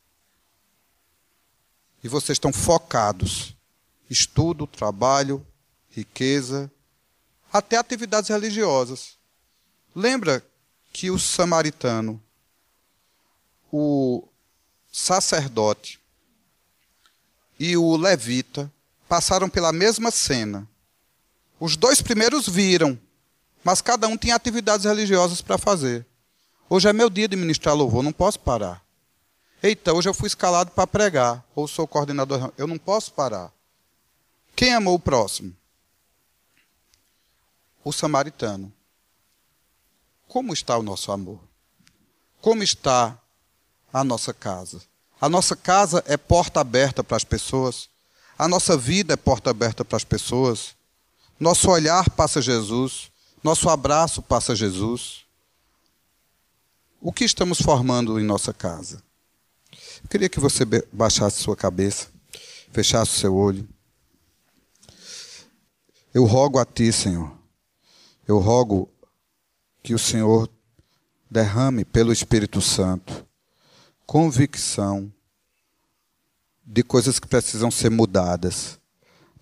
[2.04, 3.56] E vocês estão focados.
[4.10, 5.46] Estudo, trabalho,
[5.90, 6.72] riqueza,
[7.52, 9.18] até atividades religiosas.
[9.96, 10.46] Lembra
[10.92, 12.22] que o samaritano
[13.76, 14.24] o
[14.92, 16.00] sacerdote
[17.60, 18.72] e o levita
[19.10, 20.70] passaram pela mesma cena.
[21.60, 23.00] Os dois primeiros viram,
[23.64, 26.06] mas cada um tinha atividades religiosas para fazer.
[26.70, 28.83] Hoje é meu dia de ministrar louvor, não posso parar.
[29.66, 33.50] Eita, hoje eu fui escalado para pregar, ou sou coordenador, eu não posso parar.
[34.54, 35.56] Quem amou o próximo?
[37.82, 38.74] O samaritano.
[40.28, 41.40] Como está o nosso amor?
[42.42, 43.18] Como está
[43.94, 44.82] a nossa casa.
[45.22, 47.88] A nossa casa é porta aberta para as pessoas.
[48.38, 50.76] A nossa vida é porta aberta para as pessoas.
[51.40, 53.10] Nosso olhar passa Jesus.
[53.42, 55.24] Nosso abraço passa Jesus.
[57.00, 59.02] O que estamos formando em nossa casa?
[60.04, 62.08] Eu queria que você baixasse sua cabeça,
[62.72, 63.68] fechasse o seu olho.
[66.14, 67.36] Eu rogo a Ti, Senhor.
[68.28, 68.90] Eu rogo
[69.82, 70.50] que o Senhor
[71.30, 73.26] derrame pelo Espírito Santo
[74.06, 75.12] convicção
[76.64, 78.80] de coisas que precisam ser mudadas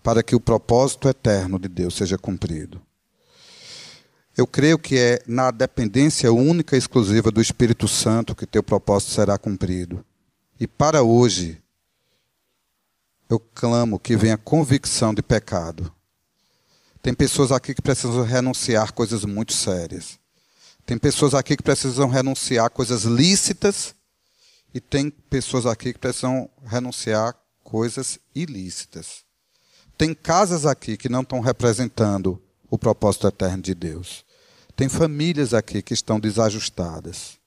[0.02, 2.80] para que o propósito eterno de Deus seja cumprido.
[4.36, 9.12] Eu creio que é na dependência única e exclusiva do Espírito Santo que teu propósito
[9.12, 10.04] será cumprido.
[10.62, 11.60] E para hoje,
[13.28, 15.92] eu clamo que venha convicção de pecado.
[17.02, 20.20] Tem pessoas aqui que precisam renunciar coisas muito sérias.
[20.86, 23.92] Tem pessoas aqui que precisam renunciar coisas lícitas
[24.72, 27.34] e tem pessoas aqui que precisam renunciar
[27.64, 29.24] coisas ilícitas.
[29.98, 32.40] Tem casas aqui que não estão representando
[32.70, 34.24] o propósito eterno de Deus.
[34.76, 37.41] Tem famílias aqui que estão desajustadas.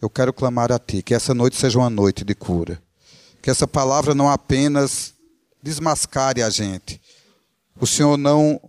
[0.00, 2.82] Eu quero clamar a Ti que essa noite seja uma noite de cura.
[3.40, 5.14] Que essa palavra não apenas
[5.62, 7.00] desmascare a gente.
[7.80, 8.60] O Senhor não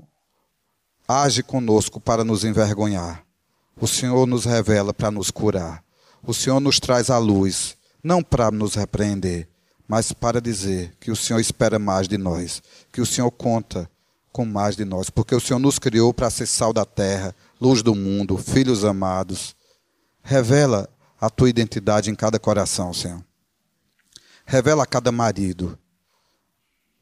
[1.07, 3.23] age conosco para nos envergonhar.
[3.79, 5.83] O Senhor nos revela para nos curar.
[6.25, 9.47] O Senhor nos traz à luz, não para nos repreender,
[9.87, 13.89] mas para dizer que o Senhor espera mais de nós, que o Senhor conta
[14.31, 17.83] com mais de nós, porque o Senhor nos criou para ser sal da terra, luz
[17.83, 19.55] do mundo, filhos amados.
[20.23, 20.89] Revela
[21.25, 23.23] a tua identidade em cada coração, Senhor.
[24.45, 25.77] Revela a cada marido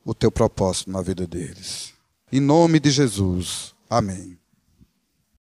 [0.06, 1.94] o teu propósito na vida deles.
[2.32, 3.76] Em nome de Jesus.
[3.90, 4.40] Amém.